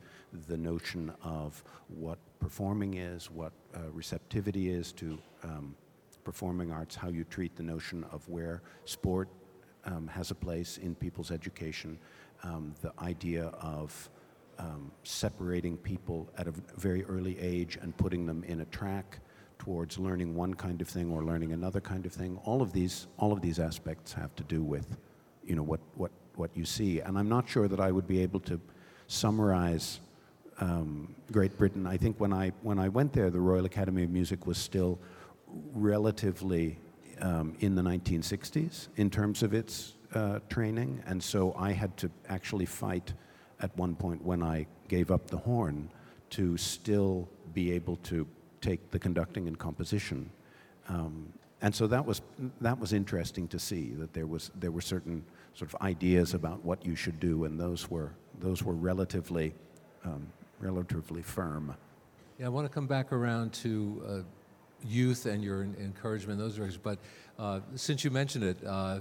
the 0.48 0.58
notion 0.58 1.12
of 1.24 1.64
what 1.88 2.18
performing 2.40 2.96
is, 2.96 3.32
what 3.32 3.54
uh, 3.76 3.80
receptivity 3.92 4.70
is 4.70 4.92
to 4.94 5.18
um, 5.44 5.76
performing 6.24 6.72
arts, 6.72 6.96
how 6.96 7.10
you 7.10 7.24
treat 7.24 7.56
the 7.56 7.64
notion 7.64 8.04
of 8.12 8.28
where 8.28 8.62
sport 8.86 9.30
um, 9.86 10.08
has 10.08 10.32
a 10.32 10.36
place 10.36 10.78
in 10.78 10.96
people's 10.96 11.32
education, 11.32 11.98
um, 12.44 12.74
the 12.82 12.92
idea 13.02 13.46
of 13.62 14.10
um, 14.60 14.92
separating 15.04 15.78
people 15.78 16.30
at 16.38 16.48
a 16.48 16.54
very 16.78 17.04
early 17.06 17.38
age 17.40 17.78
and 17.82 17.96
putting 17.98 18.26
them 18.26 18.44
in 18.44 18.62
a 18.62 18.66
track 18.66 19.20
towards 19.60 19.98
learning 19.98 20.36
one 20.36 20.54
kind 20.54 20.82
of 20.82 20.88
thing 20.88 21.12
or 21.12 21.24
learning 21.24 21.52
another 21.54 21.82
kind 21.82 22.06
of 22.06 22.14
thing. 22.14 22.40
All 22.44 22.62
of 22.62 22.72
these, 22.74 23.08
all 23.18 23.32
of 23.34 23.42
these 23.42 23.60
aspects 23.60 24.14
have 24.14 24.36
to 24.36 24.44
do 24.44 24.64
with, 24.64 24.98
you 25.44 25.56
know, 25.56 25.64
what, 25.64 25.80
what, 25.96 26.12
what 26.36 26.56
you 26.56 26.66
see. 26.66 27.00
And 27.00 27.18
I'm 27.18 27.30
not 27.30 27.50
sure 27.50 27.68
that 27.68 27.80
I 27.80 27.92
would 27.92 28.08
be 28.08 28.22
able 28.22 28.40
to 28.42 28.60
summarize 29.08 30.00
um, 30.60 31.16
Great 31.32 31.58
Britain. 31.58 31.86
I 31.86 31.98
think 31.98 32.20
when 32.20 32.34
I, 32.34 32.52
when 32.62 32.80
I 32.80 32.90
went 32.90 33.14
there, 33.14 33.30
the 33.30 33.40
Royal 33.40 33.66
Academy 33.66 34.04
of 34.04 34.10
Music 34.10 34.46
was 34.48 34.58
still 34.58 35.00
relatively 35.74 36.78
um, 37.22 37.56
in 37.60 37.76
the 37.76 37.82
1960s 37.82 38.90
in 38.98 39.10
terms 39.10 39.44
of 39.44 39.54
its 39.54 39.94
uh, 40.14 40.40
training. 40.50 41.04
And 41.06 41.22
so 41.22 41.54
I 41.58 41.72
had 41.72 41.96
to 41.98 42.12
actually 42.30 42.66
fight 42.66 43.14
at 43.62 43.76
one 43.78 43.96
point 43.96 44.24
when 44.24 44.44
I 44.44 44.68
gave 44.88 45.12
up 45.12 45.28
the 45.28 45.38
horn 45.38 45.90
to 46.32 46.58
still 46.58 47.28
be 47.54 47.72
able 47.72 47.96
to 47.98 48.28
take 48.62 48.92
the 48.92 49.00
conducting 49.00 49.48
and 49.48 49.58
composition. 49.58 50.30
Um, 50.90 51.32
and 51.62 51.74
so 51.74 51.88
that 51.88 52.06
was, 52.06 52.22
that 52.62 52.80
was 52.80 52.94
interesting 52.94 53.48
to 53.48 53.60
see 53.60 53.92
that 53.96 54.14
there, 54.14 54.28
was, 54.28 54.52
there 54.56 54.72
were 54.72 54.82
certain 54.82 55.24
sort 55.54 55.74
of 55.74 55.82
ideas 55.82 56.34
about 56.34 56.64
what 56.64 56.86
you 56.86 56.96
should 56.96 57.20
do, 57.20 57.46
and 57.46 57.60
those 57.60 57.90
were, 57.90 58.12
those 58.40 58.62
were 58.62 58.74
relatively, 58.74 59.54
um, 60.06 60.28
relatively 60.60 61.22
firm. 61.22 61.76
Yeah, 62.40 62.46
I 62.46 62.50
want 62.50 62.68
to 62.68 62.74
come 62.74 62.86
back 62.86 63.12
around 63.12 63.54
to 63.54 64.04
uh, 64.08 64.88
youth 64.88 65.26
and 65.26 65.44
your 65.44 65.64
encouragement 65.64 66.40
in 66.40 66.46
those 66.46 66.58
directions, 66.58 66.80
but 66.84 67.00
uh, 67.40 67.62
since 67.76 68.04
you 68.04 68.12
mentioned 68.12 68.44
it, 68.44 68.58
uh, 68.66 69.00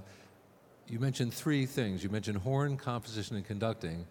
you 0.88 0.98
mentioned 0.98 1.34
three 1.34 1.66
things. 1.66 2.02
You 2.02 2.10
mentioned 2.10 2.38
horn, 2.38 2.76
composition, 2.76 3.36
and 3.36 3.44
conducting 3.44 4.06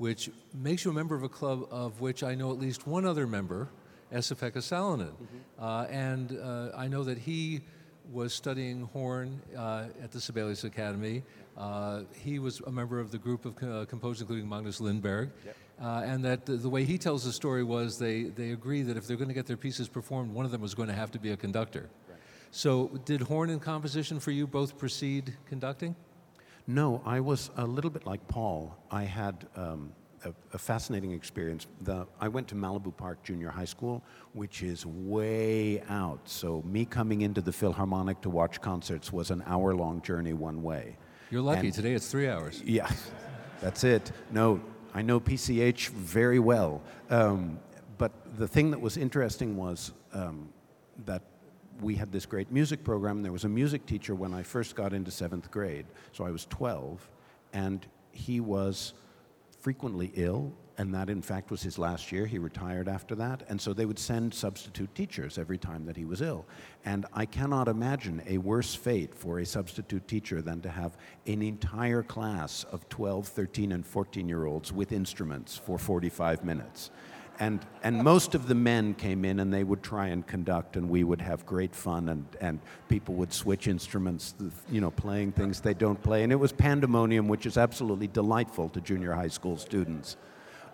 which 0.00 0.30
makes 0.54 0.82
you 0.82 0.90
a 0.90 0.94
member 0.94 1.14
of 1.14 1.22
a 1.22 1.28
club 1.28 1.66
of 1.70 2.00
which 2.00 2.22
I 2.22 2.34
know 2.34 2.50
at 2.52 2.58
least 2.58 2.86
one 2.86 3.04
other 3.04 3.26
member, 3.26 3.68
Esa-Pekka 4.10 4.62
Salonen. 4.62 5.10
Mm-hmm. 5.10 5.62
Uh, 5.62 5.84
and 5.90 6.38
uh, 6.42 6.70
I 6.74 6.88
know 6.88 7.04
that 7.04 7.18
he 7.18 7.60
was 8.10 8.32
studying 8.32 8.88
horn 8.94 9.42
uh, 9.54 9.88
at 10.02 10.10
the 10.10 10.18
Sibelius 10.18 10.64
Academy. 10.64 11.22
Uh, 11.54 12.04
he 12.14 12.38
was 12.38 12.60
a 12.60 12.72
member 12.72 12.98
of 12.98 13.10
the 13.10 13.18
group 13.18 13.44
of 13.44 13.62
uh, 13.62 13.84
composers, 13.84 14.22
including 14.22 14.48
Magnus 14.48 14.80
Lindberg. 14.80 15.32
Yep. 15.44 15.56
Uh, 15.82 16.02
and 16.06 16.24
that 16.24 16.46
the, 16.46 16.52
the, 16.52 16.70
way 16.70 16.84
he 16.84 16.96
tells 16.96 17.22
the 17.22 17.32
story 17.32 17.62
was 17.62 17.98
they, 17.98 18.22
they 18.22 18.52
agree 18.52 18.80
that 18.80 18.96
if 18.96 19.06
they're 19.06 19.18
going 19.18 19.28
to 19.28 19.34
get 19.34 19.46
their 19.46 19.58
pieces 19.58 19.86
performed, 19.86 20.32
one 20.32 20.46
of 20.46 20.50
them 20.50 20.62
was 20.62 20.74
going 20.74 20.88
to 20.88 20.94
have 20.94 21.10
to 21.10 21.18
be 21.18 21.32
a 21.32 21.36
conductor. 21.36 21.90
Right. 22.08 22.18
So, 22.52 22.88
did 23.04 23.20
horn 23.20 23.50
and 23.50 23.60
composition 23.60 24.18
for 24.18 24.30
you 24.30 24.46
both 24.46 24.78
precede 24.78 25.34
conducting? 25.46 25.94
No, 26.70 27.02
I 27.04 27.18
was 27.18 27.50
a 27.56 27.66
little 27.66 27.90
bit 27.90 28.06
like 28.06 28.26
Paul. 28.28 28.76
I 28.92 29.02
had 29.02 29.44
um, 29.56 29.92
a, 30.24 30.32
a, 30.52 30.58
fascinating 30.58 31.10
experience. 31.10 31.66
The, 31.80 32.06
I 32.20 32.28
went 32.28 32.46
to 32.48 32.54
Malibu 32.54 32.96
Park 32.96 33.24
Junior 33.24 33.48
High 33.48 33.64
School, 33.64 34.04
which 34.34 34.62
is 34.62 34.86
way 34.86 35.82
out. 35.88 36.20
So, 36.26 36.62
me 36.64 36.84
coming 36.84 37.22
into 37.22 37.40
the 37.40 37.50
Philharmonic 37.50 38.20
to 38.20 38.30
watch 38.30 38.60
concerts 38.60 39.12
was 39.12 39.32
an 39.32 39.42
hour 39.46 39.74
long 39.74 40.00
journey 40.02 40.32
one 40.32 40.62
way. 40.62 40.96
You're 41.32 41.40
lucky. 41.40 41.66
And 41.66 41.74
Today 41.74 41.92
it's 41.92 42.08
three 42.08 42.28
hours. 42.28 42.62
Yeah, 42.64 42.88
that's 43.60 43.82
it. 43.82 44.12
No, 44.30 44.60
I 44.94 45.02
know 45.02 45.18
PCH 45.18 45.88
very 45.88 46.38
well. 46.38 46.82
Um, 47.08 47.58
but 47.98 48.12
the 48.38 48.46
thing 48.46 48.70
that 48.70 48.80
was 48.80 48.96
interesting 48.96 49.56
was 49.56 49.92
um, 50.12 50.50
that 51.04 51.22
we 51.80 51.94
had 51.94 52.12
this 52.12 52.26
great 52.26 52.50
music 52.50 52.84
program. 52.84 53.22
There 53.22 53.32
was 53.32 53.44
a 53.44 53.48
music 53.48 53.86
teacher 53.86 54.14
when 54.14 54.34
I 54.34 54.42
first 54.42 54.74
got 54.74 54.92
into 54.92 55.10
seventh 55.10 55.50
grade, 55.50 55.86
so 56.12 56.24
I 56.24 56.30
was 56.30 56.46
12, 56.46 57.08
and 57.52 57.86
he 58.12 58.40
was 58.40 58.94
frequently 59.60 60.12
ill, 60.14 60.52
and 60.78 60.94
that 60.94 61.10
in 61.10 61.20
fact 61.20 61.50
was 61.50 61.62
his 61.62 61.78
last 61.78 62.10
year. 62.10 62.24
He 62.24 62.38
retired 62.38 62.88
after 62.88 63.14
that, 63.16 63.42
and 63.48 63.60
so 63.60 63.72
they 63.72 63.84
would 63.84 63.98
send 63.98 64.32
substitute 64.32 64.94
teachers 64.94 65.36
every 65.36 65.58
time 65.58 65.84
that 65.84 65.96
he 65.96 66.04
was 66.04 66.22
ill. 66.22 66.46
And 66.84 67.06
I 67.12 67.26
cannot 67.26 67.68
imagine 67.68 68.22
a 68.26 68.38
worse 68.38 68.74
fate 68.74 69.14
for 69.14 69.40
a 69.40 69.46
substitute 69.46 70.08
teacher 70.08 70.40
than 70.40 70.60
to 70.62 70.70
have 70.70 70.96
an 71.26 71.42
entire 71.42 72.02
class 72.02 72.64
of 72.64 72.88
12, 72.88 73.28
13, 73.28 73.72
and 73.72 73.86
14 73.86 74.28
year 74.28 74.46
olds 74.46 74.72
with 74.72 74.92
instruments 74.92 75.56
for 75.56 75.78
45 75.78 76.44
minutes. 76.44 76.90
And, 77.40 77.64
and 77.82 78.04
most 78.04 78.34
of 78.34 78.48
the 78.48 78.54
men 78.54 78.92
came 78.92 79.24
in 79.24 79.40
and 79.40 79.52
they 79.52 79.64
would 79.64 79.82
try 79.82 80.08
and 80.08 80.26
conduct, 80.26 80.76
and 80.76 80.90
we 80.90 81.04
would 81.04 81.22
have 81.22 81.46
great 81.46 81.74
fun, 81.74 82.10
and, 82.10 82.26
and 82.38 82.60
people 82.88 83.14
would 83.14 83.32
switch 83.32 83.66
instruments, 83.66 84.34
you 84.70 84.82
know, 84.82 84.90
playing 84.90 85.32
things 85.32 85.62
they 85.62 85.72
don't 85.72 86.00
play. 86.02 86.22
And 86.22 86.32
it 86.32 86.36
was 86.36 86.52
pandemonium, 86.52 87.28
which 87.28 87.46
is 87.46 87.56
absolutely 87.56 88.08
delightful 88.08 88.68
to 88.68 88.80
junior 88.82 89.14
high 89.14 89.28
school 89.28 89.56
students. 89.56 90.18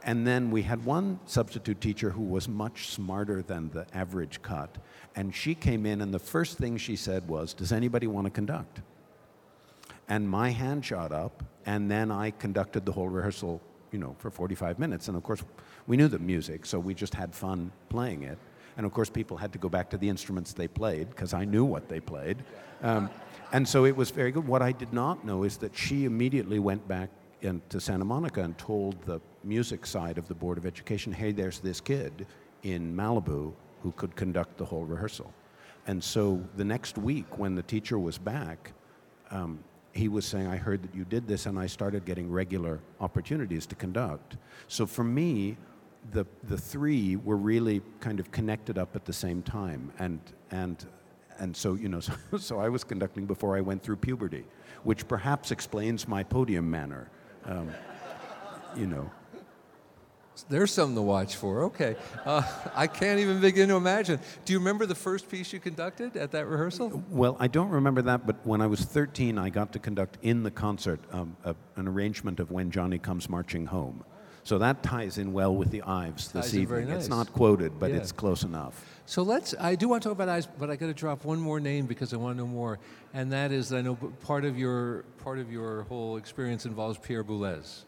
And 0.03 0.27
then 0.27 0.51
we 0.51 0.63
had 0.63 0.85
one 0.85 1.21
substitute 1.27 1.81
teacher 1.81 2.11
who 2.11 2.23
was 2.23 2.49
much 2.49 2.89
smarter 2.89 3.43
than 3.43 3.71
the 3.71 3.87
average 3.95 4.43
cut. 4.43 4.77
And 5.15 5.33
she 5.33 5.55
came 5.55 5.87
in, 5.87 6.01
and 6.01 6.13
the 6.13 6.19
first 6.19 6.59
thing 6.59 6.79
she 6.79 6.97
said 6.97 7.29
was, 7.29 7.55
Does 7.55 7.71
anybody 7.71 8.09
want 8.09 8.27
to 8.27 8.31
conduct? 8.31 8.81
And 10.09 10.29
my 10.29 10.51
hand 10.51 10.85
shot 10.85 11.13
up, 11.13 11.45
and 11.65 11.89
then 11.89 12.11
I 12.11 12.33
conducted 12.33 12.87
the 12.87 12.93
whole 12.93 13.09
rehearsal, 13.09 13.61
you 13.93 13.99
know, 13.99 14.17
for 14.19 14.31
45 14.31 14.79
minutes. 14.79 15.09
And 15.09 15.17
of 15.17 15.23
course, 15.23 15.43
we 15.87 15.97
knew 15.97 16.09
the 16.09 16.19
music, 16.19 16.67
so 16.67 16.79
we 16.79 16.95
just 16.95 17.15
had 17.15 17.35
fun 17.35 17.73
playing 17.89 18.23
it. 18.25 18.39
And 18.77 18.85
of 18.85 18.93
course, 18.93 19.09
people 19.09 19.37
had 19.37 19.53
to 19.53 19.59
go 19.59 19.69
back 19.69 19.89
to 19.91 19.97
the 19.97 20.09
instruments 20.09 20.53
they 20.53 20.69
played 20.69 21.09
because 21.11 21.33
I 21.33 21.45
knew 21.45 21.65
what 21.65 21.89
they 21.89 22.01
played. 22.01 22.45
Um, 22.83 23.09
and 23.53 23.67
so 23.67 23.87
it 23.87 23.97
was 23.97 24.11
very 24.11 24.33
good. 24.33 24.47
What 24.47 24.63
I 24.63 24.73
did 24.73 24.93
not 24.93 25.25
know 25.25 25.45
is 25.45 25.57
that 25.59 25.77
she 25.77 26.05
immediately 26.05 26.59
went 26.59 26.87
back 26.87 27.11
in, 27.41 27.63
to 27.69 27.81
Santa 27.81 28.05
Monica 28.05 28.43
and 28.43 28.57
told 28.59 29.01
the 29.03 29.21
music 29.45 29.87
side 29.87 30.19
of 30.19 30.29
the 30.29 30.35
Board 30.35 30.59
of 30.59 30.67
Education, 30.67 31.13
hey, 31.13 31.33
there's 31.33 31.61
this 31.61 31.81
kid 31.81 32.27
in 32.65 32.95
Malibu 32.95 33.53
who 33.83 33.93
could 33.93 34.15
conduct 34.17 34.59
the 34.59 34.65
whole 34.65 34.85
rehearsal. 34.85 35.33
And 35.87 36.03
so 36.03 36.43
the 36.57 36.65
next 36.65 36.99
week, 36.99 37.39
when 37.39 37.55
the 37.55 37.63
teacher 37.63 37.99
was 37.99 38.19
back, 38.19 38.73
um, 39.31 39.61
he 39.93 40.09
was 40.09 40.27
saying, 40.27 40.49
I 40.49 40.57
heard 40.57 40.83
that 40.83 40.95
you 40.95 41.05
did 41.05 41.27
this, 41.27 41.47
and 41.47 41.59
I 41.59 41.67
started 41.67 42.05
getting 42.05 42.31
regular 42.31 42.81
opportunities 43.01 43.65
to 43.67 43.75
conduct. 43.75 44.37
So 44.69 44.85
for 44.85 45.05
me, 45.05 45.57
the, 46.13 46.27
the 46.45 46.57
three 46.57 47.17
were 47.17 47.37
really 47.37 47.83
kind 48.01 48.21
of 48.21 48.31
connected 48.31 48.79
up 48.79 48.95
at 48.97 49.05
the 49.05 49.13
same 49.13 49.43
time. 49.43 49.93
And, 49.99 50.21
and, 50.51 50.85
and 51.39 51.57
so, 51.57 51.75
you 51.75 51.89
know, 51.89 52.01
so, 52.01 52.15
so 52.39 52.61
I 52.61 52.69
was 52.69 52.85
conducting 52.85 53.27
before 53.27 53.57
I 53.57 53.61
went 53.61 53.83
through 53.83 53.97
puberty, 53.97 54.45
which 54.85 55.09
perhaps 55.09 55.51
explains 55.51 56.07
my 56.07 56.23
podium 56.23 56.71
manner. 56.71 57.11
Um, 57.45 57.71
you 58.77 58.87
know. 58.87 59.11
There's 60.51 60.71
something 60.71 60.97
to 60.97 61.03
watch 61.03 61.37
for. 61.37 61.63
Okay. 61.65 61.97
Uh, 62.27 62.43
I 62.75 62.89
can't 62.89 63.21
even 63.21 63.41
begin 63.41 63.71
to 63.71 63.77
imagine. 63.77 64.21
Do 64.45 64.53
you 64.53 64.59
remember 64.59 64.85
the 64.85 64.95
first 64.95 65.31
piece 65.31 65.51
you 65.51 65.61
conducted 65.61 66.15
at 66.15 66.33
that 66.33 66.47
rehearsal? 66.47 67.03
Well, 67.09 67.39
I 67.41 67.47
don't 67.47 67.71
remember 67.71 68.03
that, 68.03 68.27
but 68.27 68.47
when 68.47 68.61
I 68.61 68.67
was 68.67 68.81
13, 68.83 69.39
I 69.39 69.49
got 69.49 69.73
to 69.73 69.79
conduct 69.79 70.19
in 70.23 70.43
the 70.43 70.51
concert 70.51 71.01
um, 71.11 71.39
a, 71.45 71.57
an 71.77 71.89
arrangement 71.89 72.39
of 72.39 72.51
When 72.51 72.71
Johnny 72.71 72.99
Comes 72.99 73.31
Marching 73.31 73.65
Home. 73.67 74.05
So 74.47 74.59
that 74.59 74.81
ties 74.85 75.19
in 75.19 75.33
well 75.33 75.53
with 75.57 75.73
the 75.73 75.83
Ives 75.83 76.31
this 76.31 76.53
Ties 76.53 76.55
in 76.55 76.67
very 76.69 76.83
evening. 76.83 76.97
It's 76.97 77.09
not 77.09 77.33
quoted, 77.33 77.81
but 77.81 77.91
Yeah. 77.91 77.97
it's 77.97 78.13
close 78.13 78.45
enough. 78.45 79.03
So 79.05 79.25
let's. 79.25 79.57
I 79.59 79.75
do 79.75 79.89
want 79.89 80.05
to 80.05 80.09
talk 80.09 80.15
about 80.15 80.29
Ives, 80.29 80.47
but 80.57 80.71
I 80.71 80.77
got 80.77 80.87
to 80.87 80.95
drop 80.95 81.25
one 81.25 81.41
more 81.41 81.59
name 81.59 81.87
because 81.87 82.15
I 82.15 82.17
want 82.17 82.37
to 82.39 82.45
know 82.45 82.49
more, 82.49 82.79
and 83.13 83.33
that 83.33 83.51
is 83.51 83.73
I 83.73 83.83
know 83.83 83.97
part 83.97 84.45
of 84.45 84.57
your 84.57 85.03
part 85.19 85.41
of 85.41 85.51
your 85.51 85.83
whole 85.89 86.17
experience 86.17 86.65
involves 86.65 86.97
Pierre 86.97 87.25
Boulez, 87.25 87.87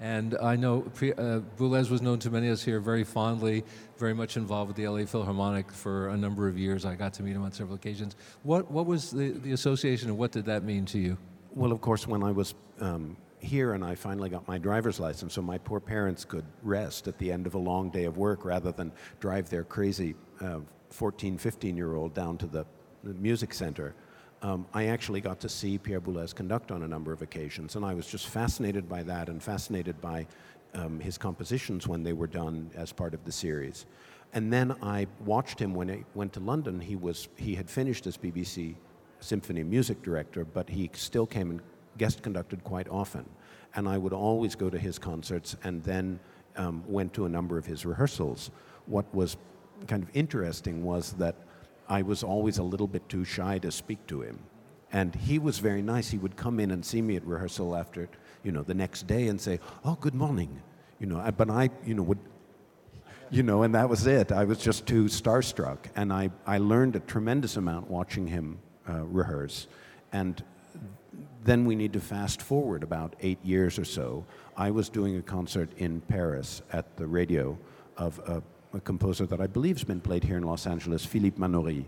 and 0.00 0.34
I 0.40 0.56
know 0.56 0.84
uh, 0.86 1.40
Boulez 1.58 1.90
was 1.90 2.00
known 2.00 2.18
to 2.20 2.30
many 2.30 2.46
of 2.46 2.54
us 2.54 2.62
here 2.62 2.80
very 2.80 3.04
fondly, 3.04 3.62
very 3.98 4.14
much 4.14 4.38
involved 4.38 4.68
with 4.68 4.76
the 4.78 4.88
LA 4.88 5.04
Philharmonic 5.04 5.70
for 5.70 6.08
a 6.08 6.16
number 6.16 6.48
of 6.48 6.56
years. 6.56 6.86
I 6.86 6.94
got 6.94 7.12
to 7.14 7.22
meet 7.22 7.36
him 7.36 7.42
on 7.42 7.52
several 7.52 7.74
occasions. 7.76 8.16
What 8.44 8.70
what 8.70 8.86
was 8.86 9.10
the, 9.10 9.32
the 9.32 9.52
association, 9.52 10.08
and 10.08 10.16
what 10.16 10.32
did 10.32 10.46
that 10.46 10.64
mean 10.64 10.86
to 10.86 10.98
you? 10.98 11.18
Well, 11.54 11.70
of 11.70 11.82
course, 11.82 12.06
when 12.06 12.22
I 12.22 12.32
was 12.32 12.54
um, 12.80 13.18
here 13.40 13.74
and 13.74 13.84
I 13.84 13.94
finally 13.94 14.28
got 14.28 14.46
my 14.48 14.58
driver's 14.58 15.00
license, 15.00 15.34
so 15.34 15.42
my 15.42 15.58
poor 15.58 15.80
parents 15.80 16.24
could 16.24 16.44
rest 16.62 17.08
at 17.08 17.18
the 17.18 17.30
end 17.30 17.46
of 17.46 17.54
a 17.54 17.58
long 17.58 17.90
day 17.90 18.04
of 18.04 18.16
work 18.16 18.44
rather 18.44 18.72
than 18.72 18.92
drive 19.20 19.48
their 19.50 19.64
crazy 19.64 20.14
uh, 20.40 20.60
14, 20.90 21.38
15 21.38 21.76
year 21.76 21.94
old 21.94 22.14
down 22.14 22.38
to 22.38 22.46
the, 22.46 22.64
music 23.04 23.54
center. 23.54 23.94
Um, 24.42 24.66
I 24.74 24.86
actually 24.86 25.20
got 25.20 25.40
to 25.40 25.48
see 25.48 25.78
Pierre 25.78 26.00
Boulez 26.00 26.34
conduct 26.34 26.70
on 26.70 26.82
a 26.82 26.88
number 26.88 27.12
of 27.12 27.22
occasions, 27.22 27.74
and 27.76 27.84
I 27.84 27.94
was 27.94 28.06
just 28.06 28.26
fascinated 28.26 28.86
by 28.88 29.02
that 29.04 29.28
and 29.28 29.42
fascinated 29.42 29.98
by 30.00 30.26
um, 30.74 31.00
his 31.00 31.16
compositions 31.16 31.86
when 31.88 32.02
they 32.02 32.12
were 32.12 32.26
done 32.26 32.70
as 32.74 32.92
part 32.92 33.14
of 33.14 33.24
the 33.24 33.32
series. 33.32 33.86
And 34.34 34.52
then 34.52 34.76
I 34.82 35.06
watched 35.24 35.58
him 35.58 35.74
when 35.74 35.90
I 35.90 36.04
went 36.14 36.34
to 36.34 36.40
London. 36.40 36.80
He, 36.80 36.96
was, 36.96 37.28
he 37.36 37.54
had 37.54 37.70
finished 37.70 38.06
as 38.06 38.18
BBC 38.18 38.74
symphony 39.20 39.62
music 39.62 40.02
director, 40.02 40.44
but 40.44 40.68
he 40.68 40.90
still 40.92 41.26
came 41.26 41.50
and 41.50 41.62
guest 41.98 42.22
conducted 42.22 42.64
quite 42.64 42.88
often. 42.88 43.28
And 43.74 43.88
I 43.88 43.98
would 43.98 44.12
always 44.12 44.54
go 44.54 44.70
to 44.70 44.78
his 44.78 44.98
concerts 44.98 45.56
and 45.64 45.82
then 45.84 46.20
um, 46.56 46.82
went 46.86 47.12
to 47.14 47.26
a 47.26 47.28
number 47.28 47.58
of 47.58 47.66
his 47.66 47.84
rehearsals. 47.84 48.50
What 48.86 49.12
was 49.14 49.36
kind 49.86 50.02
of 50.02 50.08
interesting 50.14 50.84
was 50.84 51.12
that 51.14 51.36
I 51.88 52.02
was 52.02 52.22
always 52.22 52.58
a 52.58 52.62
little 52.62 52.86
bit 52.86 53.08
too 53.08 53.24
shy 53.24 53.58
to 53.58 53.70
speak 53.70 54.06
to 54.06 54.22
him. 54.22 54.38
And 54.92 55.14
he 55.14 55.38
was 55.38 55.58
very 55.58 55.82
nice. 55.82 56.08
He 56.10 56.18
would 56.18 56.36
come 56.36 56.58
in 56.60 56.70
and 56.70 56.84
see 56.84 57.02
me 57.02 57.16
at 57.16 57.24
rehearsal 57.26 57.76
after, 57.76 58.08
you 58.42 58.52
know, 58.52 58.62
the 58.62 58.74
next 58.74 59.06
day 59.06 59.28
and 59.28 59.38
say, 59.38 59.60
"Oh, 59.84 59.96
good 60.00 60.14
morning," 60.14 60.62
you 60.98 61.06
know. 61.06 61.18
I- 61.18 61.30
But 61.30 61.50
I, 61.50 61.68
you 61.84 61.94
know, 61.94 62.02
would 62.04 62.18
you 63.30 63.42
know, 63.42 63.62
and 63.62 63.74
that 63.74 63.88
was 63.90 64.06
it. 64.06 64.32
I 64.32 64.44
was 64.44 64.58
just 64.58 64.86
too 64.86 65.04
starstruck. 65.04 65.78
And 65.94 66.10
I, 66.12 66.30
I 66.46 66.56
learned 66.56 66.96
a 66.96 67.00
tremendous 67.00 67.56
amount 67.58 67.90
watching 67.90 68.26
him 68.26 68.58
uh, 68.88 69.04
rehearse. 69.04 69.66
And 70.12 70.42
then 71.44 71.64
we 71.64 71.74
need 71.74 71.92
to 71.92 72.00
fast 72.00 72.42
forward 72.42 72.82
about 72.82 73.16
eight 73.20 73.42
years 73.44 73.78
or 73.78 73.84
so. 73.84 74.24
I 74.56 74.70
was 74.70 74.88
doing 74.88 75.16
a 75.16 75.22
concert 75.22 75.70
in 75.78 76.00
Paris 76.02 76.62
at 76.72 76.96
the 76.96 77.06
radio 77.06 77.58
of 77.96 78.18
a, 78.20 78.42
a 78.76 78.80
composer 78.80 79.26
that 79.26 79.40
I 79.40 79.46
believe 79.46 79.76
has 79.76 79.84
been 79.84 80.00
played 80.00 80.24
here 80.24 80.36
in 80.36 80.42
Los 80.42 80.66
Angeles, 80.66 81.04
Philippe 81.04 81.38
Manoury. 81.38 81.84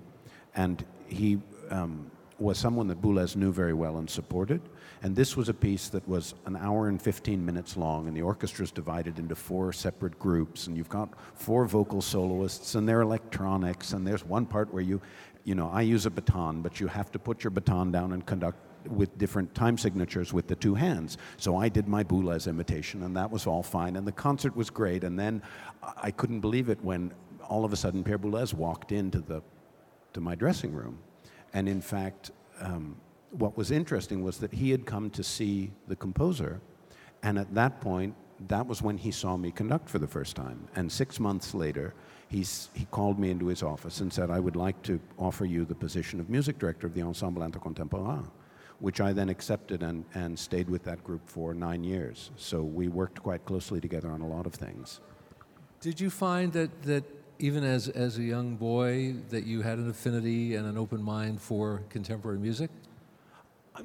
And 0.54 0.84
he 1.08 1.40
um, 1.70 2.10
was 2.38 2.58
someone 2.58 2.86
that 2.88 3.00
Boulez 3.02 3.36
knew 3.36 3.52
very 3.52 3.74
well 3.74 3.98
and 3.98 4.08
supported. 4.08 4.62
And 5.02 5.14
this 5.14 5.36
was 5.36 5.48
a 5.48 5.54
piece 5.54 5.88
that 5.90 6.06
was 6.08 6.34
an 6.46 6.56
hour 6.56 6.88
and 6.88 7.00
15 7.00 7.44
minutes 7.44 7.76
long, 7.76 8.08
and 8.08 8.16
the 8.16 8.22
orchestra 8.22 8.64
is 8.64 8.72
divided 8.72 9.18
into 9.18 9.34
four 9.34 9.72
separate 9.72 10.18
groups, 10.18 10.66
and 10.66 10.76
you've 10.76 10.88
got 10.88 11.10
four 11.34 11.66
vocal 11.66 12.02
soloists, 12.02 12.74
and 12.74 12.88
they're 12.88 13.00
electronics, 13.02 13.92
and 13.92 14.06
there's 14.06 14.24
one 14.24 14.46
part 14.46 14.72
where 14.72 14.82
you, 14.82 15.00
you 15.44 15.54
know, 15.54 15.70
I 15.70 15.82
use 15.82 16.06
a 16.06 16.10
baton, 16.10 16.60
but 16.60 16.80
you 16.80 16.86
have 16.86 17.10
to 17.12 17.18
put 17.18 17.44
your 17.44 17.50
baton 17.50 17.92
down 17.92 18.12
and 18.12 18.24
conduct 18.24 18.58
with 18.86 19.16
different 19.18 19.54
time 19.54 19.76
signatures 19.78 20.32
with 20.32 20.46
the 20.46 20.56
two 20.56 20.74
hands. 20.74 21.18
So 21.36 21.56
I 21.56 21.68
did 21.68 21.88
my 21.88 22.04
Boulez 22.04 22.46
imitation, 22.46 23.02
and 23.02 23.16
that 23.16 23.30
was 23.30 23.46
all 23.46 23.62
fine, 23.62 23.96
and 23.96 24.06
the 24.06 24.12
concert 24.12 24.56
was 24.56 24.70
great. 24.70 25.04
And 25.04 25.18
then 25.18 25.42
I 26.02 26.10
couldn't 26.10 26.40
believe 26.40 26.68
it 26.68 26.82
when 26.82 27.12
all 27.48 27.64
of 27.64 27.72
a 27.72 27.76
sudden 27.76 28.04
Pierre 28.04 28.18
Boulez 28.18 28.54
walked 28.54 28.92
into 28.92 29.20
the 29.20 29.42
to 30.12 30.20
my 30.20 30.34
dressing 30.34 30.72
room. 30.72 30.98
And 31.52 31.68
in 31.68 31.80
fact, 31.80 32.30
um, 32.60 32.96
what 33.30 33.56
was 33.56 33.70
interesting 33.70 34.24
was 34.24 34.38
that 34.38 34.52
he 34.52 34.70
had 34.70 34.86
come 34.86 35.10
to 35.10 35.22
see 35.22 35.70
the 35.86 35.96
composer, 35.96 36.60
and 37.22 37.38
at 37.38 37.54
that 37.54 37.80
point, 37.80 38.14
that 38.48 38.66
was 38.66 38.82
when 38.82 38.96
he 38.96 39.10
saw 39.10 39.36
me 39.36 39.50
conduct 39.50 39.88
for 39.88 39.98
the 39.98 40.06
first 40.06 40.34
time. 40.34 40.66
And 40.74 40.90
six 40.90 41.20
months 41.20 41.54
later, 41.54 41.94
he's, 42.28 42.70
he 42.74 42.86
called 42.86 43.18
me 43.18 43.30
into 43.30 43.46
his 43.46 43.62
office 43.62 44.00
and 44.00 44.12
said, 44.12 44.30
I 44.30 44.40
would 44.40 44.56
like 44.56 44.80
to 44.84 44.98
offer 45.18 45.44
you 45.44 45.64
the 45.64 45.74
position 45.74 46.20
of 46.20 46.30
music 46.30 46.58
director 46.58 46.86
of 46.86 46.94
the 46.94 47.02
Ensemble 47.02 47.42
Intercontemporain, 47.42 48.30
which 48.80 49.00
I 49.00 49.12
then 49.12 49.28
accepted 49.28 49.82
and, 49.82 50.04
and 50.14 50.38
stayed 50.38 50.68
with 50.68 50.82
that 50.84 51.04
group 51.04 51.28
for 51.28 51.54
nine 51.54 51.84
years. 51.84 52.30
So 52.36 52.62
we 52.62 52.88
worked 52.88 53.22
quite 53.22 53.44
closely 53.44 53.80
together 53.80 54.10
on 54.10 54.20
a 54.22 54.26
lot 54.26 54.46
of 54.46 54.54
things. 54.54 55.00
Did 55.80 56.00
you 56.00 56.10
find 56.10 56.52
that, 56.54 56.82
that 56.82 57.04
even 57.38 57.64
as, 57.64 57.88
as 57.88 58.18
a 58.18 58.22
young 58.22 58.56
boy 58.56 59.14
that 59.30 59.46
you 59.46 59.62
had 59.62 59.78
an 59.78 59.88
affinity 59.88 60.54
and 60.54 60.66
an 60.66 60.76
open 60.76 61.02
mind 61.02 61.40
for 61.40 61.82
contemporary 61.88 62.38
music? 62.38 62.70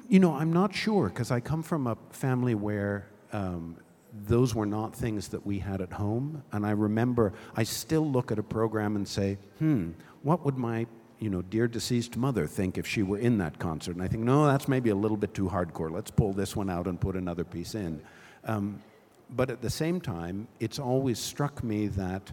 You 0.08 0.18
know, 0.18 0.34
I'm 0.34 0.52
not 0.52 0.74
sure 0.74 1.08
because 1.08 1.30
I 1.30 1.40
come 1.40 1.62
from 1.62 1.86
a 1.86 1.96
family 2.10 2.54
where 2.54 3.06
um, 3.32 3.76
those 4.24 4.54
were 4.54 4.66
not 4.66 4.94
things 4.94 5.28
that 5.28 5.46
we 5.46 5.58
had 5.58 5.80
at 5.80 5.92
home. 5.92 6.42
And 6.52 6.66
I 6.66 6.70
remember, 6.70 7.32
I 7.54 7.62
still 7.62 8.06
look 8.10 8.30
at 8.30 8.38
a 8.38 8.42
program 8.42 8.96
and 8.96 9.06
say, 9.06 9.38
hmm, 9.58 9.90
what 10.22 10.44
would 10.44 10.56
my 10.56 10.86
you 11.18 11.30
know, 11.30 11.42
dear 11.42 11.68
deceased 11.68 12.16
mother 12.16 12.46
think 12.46 12.78
if 12.78 12.86
she 12.86 13.02
were 13.02 13.18
in 13.18 13.38
that 13.38 13.58
concert? 13.58 13.96
And 13.96 14.02
I 14.02 14.08
think, 14.08 14.22
no, 14.22 14.46
that's 14.46 14.68
maybe 14.68 14.90
a 14.90 14.94
little 14.94 15.16
bit 15.16 15.34
too 15.34 15.48
hardcore. 15.48 15.90
Let's 15.90 16.10
pull 16.10 16.32
this 16.32 16.54
one 16.54 16.70
out 16.70 16.86
and 16.86 17.00
put 17.00 17.16
another 17.16 17.44
piece 17.44 17.74
in. 17.74 18.00
Um, 18.44 18.82
but 19.30 19.50
at 19.50 19.60
the 19.60 19.70
same 19.70 20.00
time, 20.00 20.46
it's 20.60 20.78
always 20.78 21.18
struck 21.18 21.64
me 21.64 21.88
that 21.88 22.32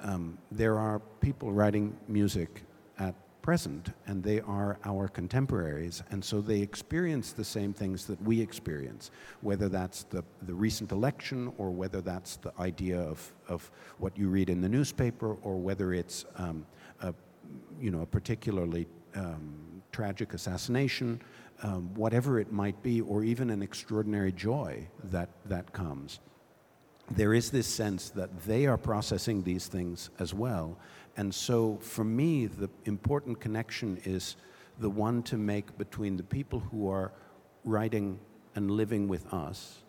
um, 0.00 0.36
there 0.50 0.78
are 0.78 1.00
people 1.20 1.52
writing 1.52 1.96
music 2.08 2.62
at 2.98 3.14
present, 3.40 3.90
and 4.06 4.22
they 4.22 4.40
are 4.40 4.78
our 4.84 5.08
contemporaries, 5.08 6.02
and 6.10 6.24
so 6.24 6.40
they 6.40 6.60
experience 6.60 7.32
the 7.32 7.44
same 7.44 7.72
things 7.72 8.06
that 8.06 8.20
we 8.22 8.40
experience, 8.40 9.10
whether 9.40 9.68
that's 9.68 10.04
the, 10.04 10.22
the 10.42 10.54
recent 10.54 10.92
election 10.92 11.52
or 11.58 11.70
whether 11.70 12.00
that's 12.00 12.36
the 12.36 12.52
idea 12.60 13.00
of, 13.00 13.32
of 13.48 13.70
what 13.98 14.16
you 14.16 14.28
read 14.28 14.48
in 14.48 14.60
the 14.60 14.68
newspaper 14.68 15.36
or 15.42 15.56
whether 15.56 15.92
it's 15.92 16.24
um, 16.36 16.64
a, 17.00 17.12
you 17.80 17.90
know, 17.90 18.02
a 18.02 18.06
particularly 18.06 18.86
um, 19.14 19.82
tragic 19.92 20.34
assassination, 20.34 21.20
um, 21.62 21.94
whatever 21.94 22.38
it 22.40 22.52
might 22.52 22.82
be, 22.82 23.00
or 23.00 23.24
even 23.24 23.50
an 23.50 23.62
extraordinary 23.62 24.32
joy 24.32 24.86
that, 25.04 25.28
that 25.46 25.72
comes 25.72 26.20
there 27.10 27.34
is 27.34 27.50
this 27.50 27.66
sense 27.66 28.10
that 28.10 28.44
they 28.44 28.66
are 28.66 28.78
processing 28.78 29.42
these 29.42 29.66
things 29.66 30.10
as 30.18 30.32
well. 30.32 30.78
And 31.16 31.34
so 31.34 31.78
for 31.80 32.04
me, 32.04 32.46
the 32.46 32.70
important 32.84 33.40
connection 33.40 34.00
is 34.04 34.36
the 34.78 34.88
one 34.88 35.22
to 35.24 35.36
make 35.36 35.76
between 35.76 36.16
the 36.16 36.22
people 36.22 36.60
who 36.60 36.88
are 36.88 37.12
writing 37.64 38.18
and 38.54 38.70
living 38.70 39.08
with 39.08 39.32
us, 39.32 39.81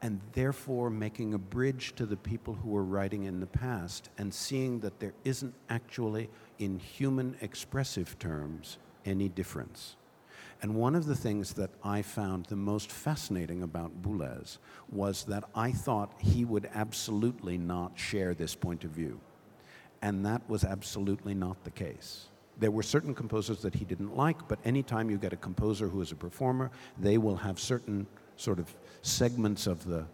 and 0.00 0.20
therefore 0.32 0.90
making 0.90 1.34
a 1.34 1.38
bridge 1.38 1.94
to 1.96 2.06
the 2.06 2.16
people 2.16 2.54
who 2.54 2.70
were 2.70 2.84
writing 2.84 3.24
in 3.24 3.40
the 3.40 3.46
past 3.46 4.10
and 4.18 4.32
seeing 4.32 4.80
that 4.80 5.00
there 5.00 5.14
isn't 5.24 5.54
actually, 5.68 6.30
in 6.58 6.78
human 6.78 7.36
expressive 7.40 8.18
terms, 8.18 8.78
any 9.04 9.28
difference. 9.28 9.96
And 10.60 10.74
one 10.74 10.94
of 10.94 11.06
the 11.06 11.14
things 11.14 11.52
that 11.54 11.70
I 11.84 12.02
found 12.02 12.46
the 12.46 12.56
most 12.56 12.90
fascinating 12.90 13.62
about 13.62 14.02
Boulez 14.02 14.58
was 14.90 15.24
that 15.24 15.44
I 15.54 15.70
thought 15.70 16.12
he 16.18 16.44
would 16.44 16.68
absolutely 16.74 17.58
not 17.58 17.92
share 17.96 18.34
this 18.34 18.54
point 18.54 18.84
of 18.84 18.90
view. 18.90 19.20
And 20.02 20.26
that 20.26 20.48
was 20.48 20.64
absolutely 20.64 21.34
not 21.34 21.62
the 21.64 21.70
case. 21.70 22.26
There 22.58 22.72
were 22.72 22.82
certain 22.82 23.14
composers 23.14 23.62
that 23.62 23.74
he 23.74 23.84
didn't 23.84 24.16
like, 24.16 24.48
but 24.48 24.58
anytime 24.64 25.10
you 25.10 25.16
get 25.16 25.32
a 25.32 25.36
composer 25.36 25.88
who 25.88 26.00
is 26.00 26.10
a 26.10 26.16
performer, 26.16 26.72
they 26.98 27.18
will 27.18 27.36
have 27.36 27.60
certain 27.60 28.06
sort 28.38 28.58
of 28.58 28.74
segments 29.02 29.66
of 29.66 29.84
the 29.84 30.06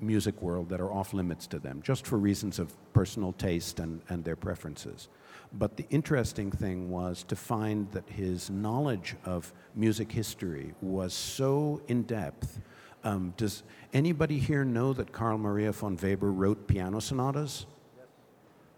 music 0.00 0.40
world 0.42 0.68
that 0.68 0.80
are 0.80 0.92
off 0.92 1.12
limits 1.12 1.46
to 1.46 1.58
them, 1.58 1.80
just 1.82 2.06
for 2.06 2.16
reasons 2.18 2.58
of 2.58 2.72
personal 2.92 3.32
taste 3.34 3.78
and, 3.80 4.00
and 4.08 4.24
their 4.24 4.36
preferences. 4.36 5.08
But 5.52 5.76
the 5.76 5.86
interesting 5.90 6.50
thing 6.50 6.90
was 6.90 7.22
to 7.24 7.36
find 7.36 7.90
that 7.92 8.08
his 8.08 8.50
knowledge 8.50 9.16
of 9.24 9.52
music 9.74 10.10
history 10.10 10.74
was 10.80 11.12
so 11.12 11.80
in 11.88 12.02
depth. 12.02 12.60
Um, 13.04 13.34
does 13.36 13.62
anybody 13.92 14.38
here 14.38 14.64
know 14.64 14.92
that 14.92 15.12
Carl 15.12 15.38
Maria 15.38 15.72
von 15.72 15.96
Weber 15.96 16.32
wrote 16.32 16.66
piano 16.66 17.00
sonatas? 17.00 17.66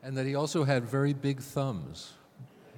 And 0.02 0.16
that 0.16 0.26
he 0.26 0.34
also 0.34 0.64
had 0.64 0.84
very 0.84 1.12
big 1.12 1.40
thumbs. 1.40 2.14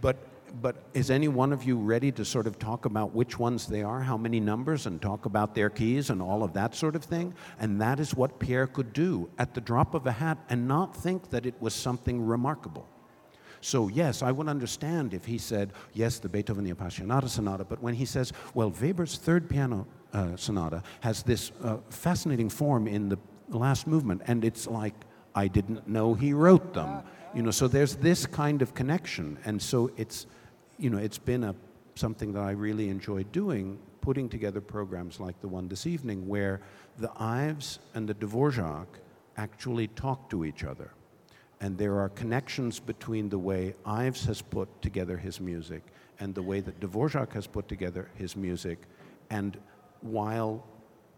But 0.01 0.17
but 0.61 0.77
is 0.95 1.11
any 1.11 1.29
one 1.29 1.53
of 1.53 1.65
you 1.65 1.77
ready 1.77 2.11
to 2.13 2.25
sort 2.25 2.47
of 2.47 2.59
talk 2.59 2.85
about 2.85 3.15
which 3.15 3.39
ones 3.39 3.67
they 3.67 3.83
are, 3.83 4.01
how 4.01 4.17
many 4.17 4.41
numbers, 4.41 4.87
and 4.87 5.01
talk 5.01 5.27
about 5.27 5.55
their 5.55 5.71
keys 5.71 6.11
and 6.11 6.23
all 6.23 6.43
of 6.43 6.53
that 6.55 6.75
sort 6.75 6.97
of 6.97 7.05
thing? 7.05 7.35
And 7.59 7.81
that 7.81 8.01
is 8.01 8.15
what 8.15 8.39
Pierre 8.39 8.67
could 8.67 8.93
do 8.93 9.29
at 9.39 9.55
the 9.55 9.61
drop 9.61 9.95
of 9.95 10.07
a 10.07 10.13
hat 10.13 10.39
and 10.49 10.67
not 10.67 10.97
think 10.97 11.31
that 11.31 11.47
it 11.47 11.55
was 11.61 11.75
something 11.75 12.25
remarkable. 12.25 12.89
So, 13.61 13.89
yes, 13.89 14.23
I 14.23 14.33
would 14.33 14.49
understand 14.49 15.15
if 15.15 15.25
he 15.25 15.39
said, 15.39 15.73
yes, 15.93 16.19
the 16.19 16.29
Beethoven, 16.29 16.65
the 16.65 16.73
Appassionata 16.73 17.29
Sonata, 17.29 17.65
but 17.65 17.83
when 17.83 17.95
he 17.95 18.05
says, 18.05 18.33
well, 18.55 18.71
Weber's 18.71 19.19
third 19.19 19.49
piano 19.49 19.87
uh, 20.13 20.37
sonata 20.37 20.83
has 21.01 21.23
this 21.23 21.53
uh, 21.63 21.79
fascinating 21.91 22.49
form 22.49 22.87
in 22.87 23.09
the 23.09 23.19
last 23.49 23.87
movement, 23.87 24.23
and 24.27 24.45
it's 24.45 24.67
like, 24.67 24.95
I 25.35 25.49
didn't 25.49 25.87
know 25.87 26.15
he 26.15 26.33
wrote 26.33 26.73
them. 26.73 27.03
You 27.37 27.43
know, 27.43 27.51
so 27.51 27.69
there's 27.69 27.97
this 27.97 28.25
kind 28.25 28.63
of 28.63 28.73
connection, 28.73 29.37
and 29.45 29.61
so 29.61 29.91
it's, 29.99 30.27
you 30.79 30.89
know, 30.89 30.97
it's 30.97 31.19
been 31.19 31.45
a, 31.45 31.55
something 31.95 32.33
that 32.33 32.41
I 32.41 32.53
really 32.53 32.89
enjoyed 32.89 33.31
doing, 33.31 33.79
putting 34.01 34.31
together 34.31 34.63
programs 34.63 35.21
like 35.21 35.39
the 35.43 35.49
one 35.49 35.69
this 35.69 35.87
evening, 35.87 36.27
where 36.27 36.63
the 36.97 37.13
Ives 37.15 37.79
and 37.93 38.09
the 38.09 38.15
Dvorak 38.15 38.87
actually 39.37 39.89
talk 39.89 40.31
to 40.31 40.47
each 40.47 40.65
other. 40.65 40.93
And 41.61 41.77
there 41.77 42.01
are 42.01 42.09
connections 42.09 42.81
between 42.81 43.29
the 43.29 43.39
way 43.39 43.75
Ives 43.85 44.25
has 44.25 44.41
put 44.41 44.81
together 44.81 45.19
his 45.19 45.39
music 45.39 45.83
and 46.19 46.35
the 46.35 46.43
way 46.43 46.61
that 46.61 46.81
Dvorak 46.81 47.35
has 47.35 47.47
put 47.47 47.69
together 47.69 48.09
his 48.15 48.35
music. 48.35 48.79
And 49.29 49.59
while 50.01 50.65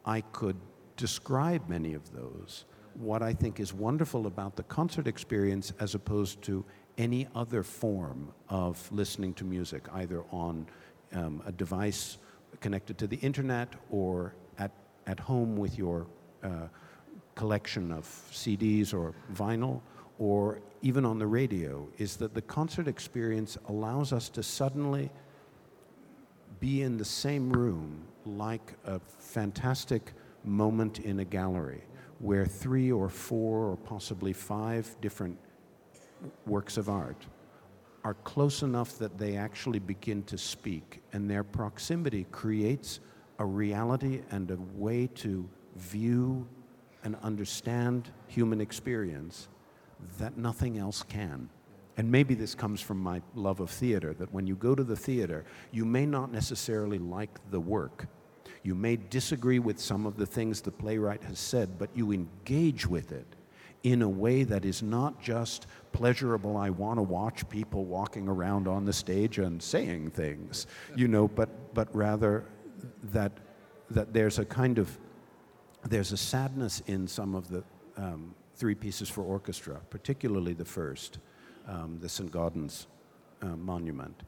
I 0.05 0.23
could 0.33 0.57
describe 0.97 1.69
many 1.69 1.95
of 1.95 2.13
those, 2.13 2.65
what 2.99 3.23
I 3.23 3.33
think 3.33 3.61
is 3.61 3.73
wonderful 3.73 4.27
about 4.27 4.57
the 4.57 4.65
concert 4.65 5.07
experience 5.07 5.73
as 5.79 5.95
opposed 5.95 6.43
to 6.43 6.65
any 6.97 7.29
other 7.35 7.63
form 7.63 8.33
of 8.49 8.91
listening 8.91 9.33
to 9.35 9.45
music, 9.45 9.85
either 9.95 10.25
on 10.33 10.67
um, 11.13 11.41
a 11.47 11.53
device 11.53 12.19
connected 12.61 12.99
to 12.99 13.07
the 13.07 13.17
internet 13.19 13.73
or 13.91 14.35
at, 14.59 14.73
at 15.07 15.21
home 15.21 15.57
with 15.57 15.79
your 15.79 16.07
uh, 16.43 16.67
collection 17.37 17.93
of 17.93 18.05
CDs 18.33 18.93
or 18.93 19.15
vinyl, 19.33 19.81
or 20.19 20.61
even 20.83 21.05
on 21.05 21.21
the 21.21 21.27
radio, 21.27 21.87
is 21.99 22.17
that 22.17 22.35
the 22.35 22.43
concert 22.43 22.89
experience 22.89 23.57
allows 23.69 24.13
us 24.13 24.29
to 24.29 24.43
suddenly 24.43 25.09
be 26.59 26.83
in 26.83 26.97
the 26.97 27.05
same 27.05 27.51
room 27.51 28.03
like 28.27 28.75
a 28.87 28.99
fantastic 29.21 30.13
moment 30.45 30.99
in 30.99 31.21
a 31.21 31.25
gallery 31.25 31.85
where 32.19 32.47
three 32.47 32.91
or 32.91 33.09
four 33.09 33.71
or 33.71 33.77
possibly 33.77 34.33
five 34.33 34.97
different 35.01 35.39
works 36.47 36.77
of 36.77 36.89
art 36.89 37.27
are 38.05 38.15
close 38.15 38.63
enough 38.63 38.99
that 38.99 39.19
they 39.19 39.37
actually 39.37 39.79
begin 39.79 40.23
to 40.25 40.39
speak, 40.39 41.03
and 41.13 41.31
their 41.31 41.45
proximity 41.45 42.27
creates 42.31 43.01
a 43.39 43.45
reality 43.45 44.23
and 44.31 44.51
a 44.51 44.57
way 44.75 45.07
to 45.07 45.49
view 45.77 46.47
and 47.05 47.17
understand 47.23 48.11
human 48.27 48.61
experience 48.61 49.49
that 50.19 50.37
nothing 50.37 50.79
else 50.79 51.03
can. 51.03 51.49
And 51.97 52.11
maybe 52.11 52.35
this 52.35 52.55
comes 52.55 52.81
from 52.81 52.99
my 52.99 53.21
love 53.35 53.61
of 53.61 53.71
theater, 53.71 54.15
that 54.15 54.33
when 54.33 54.47
you 54.47 54.55
go 54.55 54.75
to 54.75 54.85
the 54.85 54.97
theater, 54.97 55.45
you 55.73 55.85
may 55.85 56.07
not 56.07 56.33
necessarily 56.33 56.99
like 56.99 57.39
the 57.51 57.61
work. 57.61 58.07
You 58.69 58.75
may 58.75 58.97
disagree 58.97 59.61
with 59.61 59.81
some 59.81 60.05
of 60.05 60.19
the 60.19 60.27
things 60.27 60.61
the 60.61 60.71
playwright 60.71 61.25
has 61.25 61.39
said, 61.39 61.79
but 61.79 61.89
you 61.95 62.13
engage 62.13 62.87
with 62.87 63.13
it 63.13 63.25
in 63.83 64.03
a 64.03 64.09
way 64.09 64.43
that 64.43 64.67
is 64.67 64.83
not 64.83 65.23
just 65.23 65.67
pleasurable. 65.93 66.55
I 66.59 66.69
want 66.69 66.99
to 66.99 67.03
watch 67.03 67.49
people 67.49 67.87
walking 67.87 68.29
around 68.29 68.69
on 68.69 68.85
the 68.85 68.93
stage 68.93 69.39
and 69.39 69.63
saying 69.63 70.11
things, 70.11 70.67
you 70.95 71.09
know, 71.09 71.29
but, 71.29 71.73
but 71.73 71.89
rather 71.97 72.45
that, 73.05 73.33
that 73.89 74.13
there's 74.13 74.39
a 74.39 74.45
kind 74.45 74.79
of, 74.79 74.99
there's 75.89 76.13
a 76.13 76.19
sadness 76.19 76.83
in 76.89 77.09
some 77.09 77.35
of 77.35 77.49
the 77.49 77.65
um, 77.97 78.35
three 78.55 78.75
pieces 78.75 79.09
for 79.09 79.23
orchestra, 79.23 79.81
particularly 79.89 80.53
the 80.53 80.67
first, 80.67 81.21
um, 81.67 81.97
the 82.03 82.09
St. 82.11 82.31
Gaudens 82.31 82.85
uh, 83.41 83.47
monument, 83.47 84.25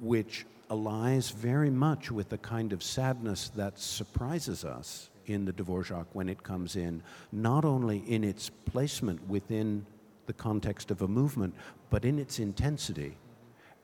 which 0.00 0.44
allies 0.70 1.30
very 1.30 1.70
much 1.70 2.10
with 2.10 2.28
the 2.28 2.38
kind 2.38 2.72
of 2.72 2.82
sadness 2.82 3.50
that 3.56 3.78
surprises 3.78 4.64
us 4.64 5.10
in 5.26 5.44
the 5.44 5.52
Dvorak 5.52 6.06
when 6.12 6.28
it 6.28 6.42
comes 6.42 6.76
in, 6.76 7.02
not 7.32 7.64
only 7.64 7.98
in 8.06 8.24
its 8.24 8.50
placement 8.64 9.26
within 9.28 9.86
the 10.26 10.32
context 10.32 10.90
of 10.90 11.02
a 11.02 11.08
movement, 11.08 11.54
but 11.90 12.04
in 12.04 12.18
its 12.18 12.38
intensity. 12.38 13.16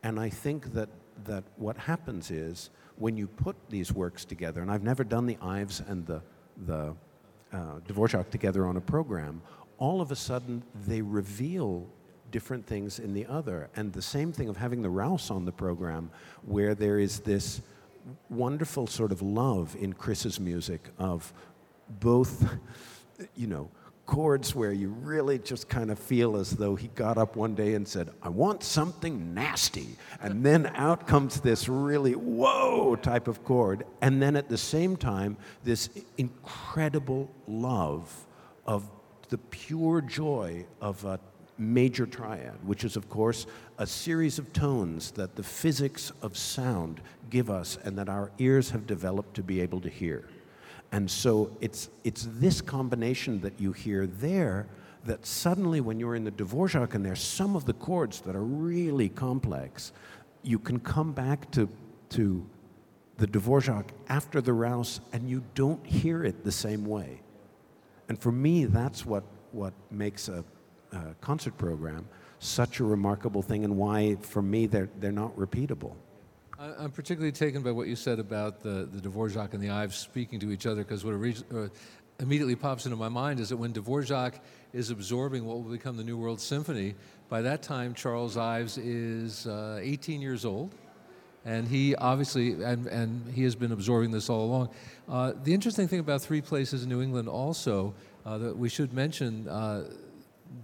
And 0.03 0.19
I 0.19 0.29
think 0.29 0.73
that, 0.73 0.89
that 1.25 1.43
what 1.57 1.77
happens 1.77 2.31
is 2.31 2.69
when 2.97 3.17
you 3.17 3.27
put 3.27 3.55
these 3.69 3.91
works 3.91 4.25
together, 4.25 4.61
and 4.61 4.71
I've 4.71 4.83
never 4.83 5.03
done 5.03 5.25
the 5.25 5.37
Ives 5.41 5.81
and 5.87 6.05
the, 6.05 6.21
the 6.65 6.95
uh, 7.53 7.79
Dvorak 7.87 8.29
together 8.29 8.65
on 8.65 8.77
a 8.77 8.81
program, 8.81 9.41
all 9.77 10.01
of 10.01 10.11
a 10.11 10.15
sudden 10.15 10.63
they 10.87 11.01
reveal 11.01 11.87
different 12.33 12.65
things 12.65 12.99
in 12.99 13.13
the 13.13 13.25
other. 13.27 13.69
And 13.77 13.93
the 13.93 14.01
same 14.01 14.33
thing 14.33 14.49
of 14.49 14.57
having 14.57 14.81
the 14.81 14.89
Rouse 14.89 15.31
on 15.31 15.45
the 15.45 15.53
program, 15.53 16.11
where 16.45 16.75
there 16.75 16.99
is 16.99 17.19
this 17.19 17.61
wonderful 18.29 18.87
sort 18.87 19.13
of 19.13 19.21
love 19.21 19.77
in 19.79 19.93
Chris's 19.93 20.39
music 20.39 20.89
of 20.97 21.31
both, 21.87 22.45
you 23.37 23.47
know, 23.47 23.69
chords 24.05 24.53
where 24.53 24.73
you 24.73 24.89
really 24.89 25.39
just 25.39 25.69
kind 25.69 25.89
of 25.89 25.97
feel 25.97 26.35
as 26.35 26.51
though 26.51 26.75
he 26.75 26.89
got 26.89 27.17
up 27.17 27.37
one 27.37 27.55
day 27.55 27.75
and 27.75 27.87
said, 27.87 28.09
I 28.21 28.29
want 28.29 28.63
something 28.63 29.33
nasty. 29.33 29.95
And 30.19 30.43
then 30.43 30.65
out 30.75 31.07
comes 31.07 31.39
this 31.39 31.69
really 31.69 32.13
whoa 32.13 32.97
type 32.97 33.29
of 33.29 33.45
chord. 33.45 33.85
And 34.01 34.21
then 34.21 34.35
at 34.35 34.49
the 34.49 34.57
same 34.57 34.97
time, 34.97 35.37
this 35.63 35.89
incredible 36.17 37.31
love 37.47 38.25
of 38.65 38.89
the 39.29 39.37
pure 39.37 40.01
joy 40.01 40.65
of 40.81 41.05
a 41.05 41.19
major 41.63 42.05
triad, 42.05 42.57
which 42.63 42.83
is, 42.83 42.95
of 42.95 43.09
course, 43.09 43.47
a 43.77 43.87
series 43.87 44.37
of 44.37 44.51
tones 44.53 45.11
that 45.11 45.35
the 45.35 45.43
physics 45.43 46.11
of 46.21 46.37
sound 46.37 47.01
give 47.29 47.49
us 47.49 47.77
and 47.83 47.97
that 47.97 48.09
our 48.09 48.31
ears 48.37 48.69
have 48.69 48.85
developed 48.85 49.33
to 49.35 49.43
be 49.43 49.61
able 49.61 49.81
to 49.81 49.89
hear. 49.89 50.27
And 50.91 51.09
so 51.09 51.55
it's, 51.59 51.89
it's 52.03 52.27
this 52.33 52.61
combination 52.61 53.41
that 53.41 53.59
you 53.59 53.71
hear 53.71 54.05
there 54.05 54.67
that 55.05 55.25
suddenly, 55.25 55.81
when 55.81 55.99
you're 55.99 56.15
in 56.15 56.23
the 56.23 56.31
Dvorak 56.31 56.93
and 56.93 57.03
there's 57.03 57.21
some 57.21 57.55
of 57.55 57.65
the 57.65 57.73
chords 57.73 58.21
that 58.21 58.35
are 58.35 58.43
really 58.43 59.09
complex, 59.09 59.91
you 60.43 60.59
can 60.59 60.79
come 60.79 61.11
back 61.11 61.49
to, 61.51 61.67
to 62.09 62.45
the 63.17 63.27
Dvorak 63.27 63.87
after 64.07 64.39
the 64.39 64.53
Rouse 64.53 65.01
and 65.11 65.29
you 65.29 65.43
don't 65.55 65.85
hear 65.85 66.23
it 66.23 66.43
the 66.43 66.51
same 66.51 66.85
way. 66.85 67.21
And 68.07 68.19
for 68.19 68.31
me, 68.31 68.65
that's 68.65 69.05
what, 69.05 69.23
what 69.51 69.73
makes 69.91 70.27
a, 70.29 70.43
a 70.93 71.15
concert 71.21 71.57
program 71.57 72.07
such 72.43 72.79
a 72.79 72.83
remarkable 72.83 73.41
thing 73.41 73.63
and 73.63 73.77
why, 73.77 74.15
for 74.21 74.41
me, 74.41 74.67
they're, 74.67 74.89
they're 74.99 75.11
not 75.11 75.35
repeatable. 75.37 75.95
I'm 76.59 76.91
particularly 76.91 77.31
taken 77.31 77.61
by 77.61 77.71
what 77.71 77.87
you 77.87 77.95
said 77.95 78.19
about 78.19 78.61
the, 78.61 78.87
the 78.91 79.09
Dvorak 79.09 79.53
and 79.53 79.61
the 79.61 79.69
Ives 79.69 79.95
speaking 79.95 80.39
to 80.41 80.51
each 80.51 80.65
other 80.65 80.83
because 80.83 81.03
what 81.03 81.13
uh, 81.13 81.67
immediately 82.19 82.55
pops 82.55 82.85
into 82.85 82.95
my 82.95 83.09
mind 83.09 83.39
is 83.39 83.49
that 83.49 83.57
when 83.57 83.73
Dvorak 83.73 84.35
is 84.71 84.89
absorbing 84.89 85.45
what 85.45 85.55
will 85.55 85.71
become 85.71 85.97
the 85.97 86.03
New 86.03 86.17
World 86.17 86.39
Symphony, 86.39 86.95
by 87.27 87.41
that 87.41 87.63
time 87.63 87.93
Charles 87.93 88.37
Ives 88.37 88.77
is 88.77 89.47
uh, 89.47 89.79
18 89.81 90.21
years 90.21 90.45
old. 90.45 90.73
And 91.45 91.67
he 91.67 91.93
obviously, 91.95 92.63
and, 92.63 92.87
and 92.87 93.33
he 93.33 93.43
has 93.43 93.55
been 93.55 93.73
absorbing 93.73 94.11
this 94.11 94.29
all 94.29 94.45
along. 94.45 94.69
Uh, 95.09 95.33
the 95.43 95.53
interesting 95.53 95.89
thing 95.89 95.99
about 95.99 96.21
Three 96.21 96.39
Places 96.39 96.83
in 96.83 96.89
New 96.89 97.01
England 97.01 97.27
also, 97.27 97.93
uh, 98.25 98.37
that 98.37 98.57
we 98.57 98.69
should 98.69 98.93
mention 98.93 99.49
uh, 99.49 99.83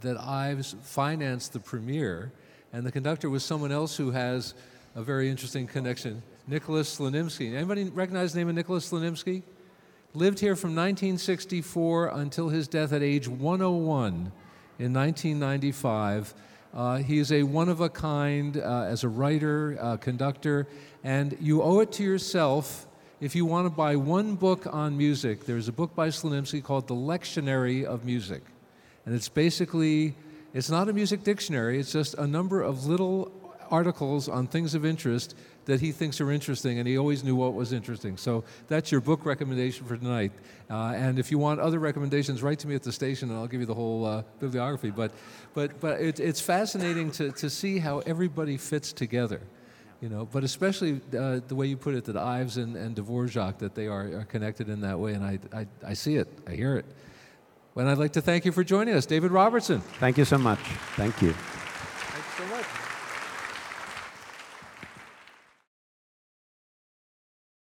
that 0.01 0.19
Ives 0.19 0.75
financed 0.81 1.53
the 1.53 1.59
premiere, 1.59 2.31
and 2.73 2.85
the 2.85 2.91
conductor 2.91 3.29
was 3.29 3.43
someone 3.43 3.71
else 3.71 3.97
who 3.97 4.11
has 4.11 4.53
a 4.95 5.01
very 5.01 5.29
interesting 5.29 5.67
connection. 5.67 6.21
Nicholas 6.47 6.97
Slonimsky. 6.97 7.53
Anybody 7.53 7.85
recognize 7.85 8.33
the 8.33 8.39
name 8.39 8.49
of 8.49 8.55
Nicholas 8.55 8.91
Slonimsky? 8.91 9.43
Lived 10.13 10.39
here 10.39 10.55
from 10.55 10.71
1964 10.71 12.07
until 12.07 12.49
his 12.49 12.67
death 12.67 12.91
at 12.91 13.03
age 13.03 13.27
101 13.27 14.31
in 14.79 14.93
1995. 14.93 16.33
Uh, 16.73 16.97
he 16.97 17.19
is 17.19 17.31
a 17.31 17.43
one 17.43 17.69
of 17.69 17.81
a 17.81 17.89
kind 17.89 18.57
uh, 18.57 18.83
as 18.83 19.03
a 19.03 19.09
writer, 19.09 19.77
uh, 19.79 19.97
conductor, 19.97 20.67
and 21.03 21.37
you 21.39 21.61
owe 21.61 21.79
it 21.79 21.91
to 21.91 22.03
yourself 22.03 22.87
if 23.21 23.35
you 23.35 23.45
want 23.45 23.65
to 23.65 23.69
buy 23.69 23.95
one 23.95 24.35
book 24.35 24.65
on 24.71 24.97
music. 24.97 25.45
There's 25.45 25.67
a 25.67 25.73
book 25.73 25.93
by 25.95 26.07
Slonimsky 26.09 26.63
called 26.63 26.87
The 26.87 26.95
Lectionary 26.95 27.83
of 27.83 28.05
Music. 28.05 28.41
And 29.09 29.15
it's 29.15 29.27
basically, 29.27 30.13
it's 30.53 30.69
not 30.69 30.87
a 30.87 30.93
music 30.93 31.23
dictionary, 31.23 31.79
it's 31.79 31.91
just 31.91 32.13
a 32.13 32.27
number 32.27 32.61
of 32.61 32.85
little 32.85 33.31
articles 33.71 34.29
on 34.29 34.45
things 34.45 34.75
of 34.75 34.85
interest 34.85 35.33
that 35.65 35.81
he 35.81 35.91
thinks 35.91 36.21
are 36.21 36.31
interesting, 36.31 36.77
and 36.77 36.87
he 36.87 36.95
always 36.95 37.23
knew 37.23 37.35
what 37.35 37.55
was 37.55 37.73
interesting. 37.73 38.17
So 38.17 38.43
that's 38.67 38.91
your 38.91 39.01
book 39.01 39.25
recommendation 39.25 39.87
for 39.87 39.97
tonight. 39.97 40.31
Uh, 40.69 40.93
and 40.95 41.17
if 41.17 41.31
you 41.31 41.39
want 41.39 41.59
other 41.59 41.79
recommendations, 41.79 42.43
write 42.43 42.59
to 42.59 42.67
me 42.67 42.75
at 42.75 42.83
the 42.83 42.91
station, 42.91 43.31
and 43.31 43.39
I'll 43.39 43.47
give 43.47 43.61
you 43.61 43.65
the 43.65 43.73
whole 43.73 44.05
uh, 44.05 44.21
bibliography. 44.39 44.91
But, 44.91 45.11
but, 45.55 45.79
but 45.79 45.99
it, 45.99 46.19
it's 46.19 46.39
fascinating 46.39 47.09
to, 47.13 47.31
to 47.31 47.49
see 47.49 47.79
how 47.79 48.03
everybody 48.05 48.57
fits 48.57 48.93
together. 48.93 49.41
You 50.01 50.09
know, 50.09 50.27
but 50.31 50.43
especially 50.43 51.01
uh, 51.17 51.39
the 51.47 51.55
way 51.55 51.65
you 51.65 51.77
put 51.77 51.95
it, 51.95 52.05
that 52.05 52.15
Ives 52.15 52.57
and, 52.57 52.75
and 52.75 52.95
Dvorak, 52.95 53.57
that 53.57 53.73
they 53.73 53.87
are, 53.87 54.19
are 54.19 54.25
connected 54.25 54.69
in 54.69 54.81
that 54.81 54.99
way, 54.99 55.13
and 55.13 55.25
I, 55.25 55.39
I, 55.51 55.67
I 55.83 55.93
see 55.95 56.17
it, 56.17 56.27
I 56.47 56.51
hear 56.51 56.75
it. 56.75 56.85
And 57.79 57.89
I'd 57.89 57.97
like 57.97 58.13
to 58.13 58.21
thank 58.21 58.45
you 58.45 58.51
for 58.51 58.63
joining 58.63 58.93
us, 58.93 59.05
David 59.05 59.31
Robertson. 59.31 59.79
Thank 59.99 60.17
you 60.17 60.25
so 60.25 60.37
much. 60.37 60.59
Thank 60.95 61.21
you. 61.21 61.33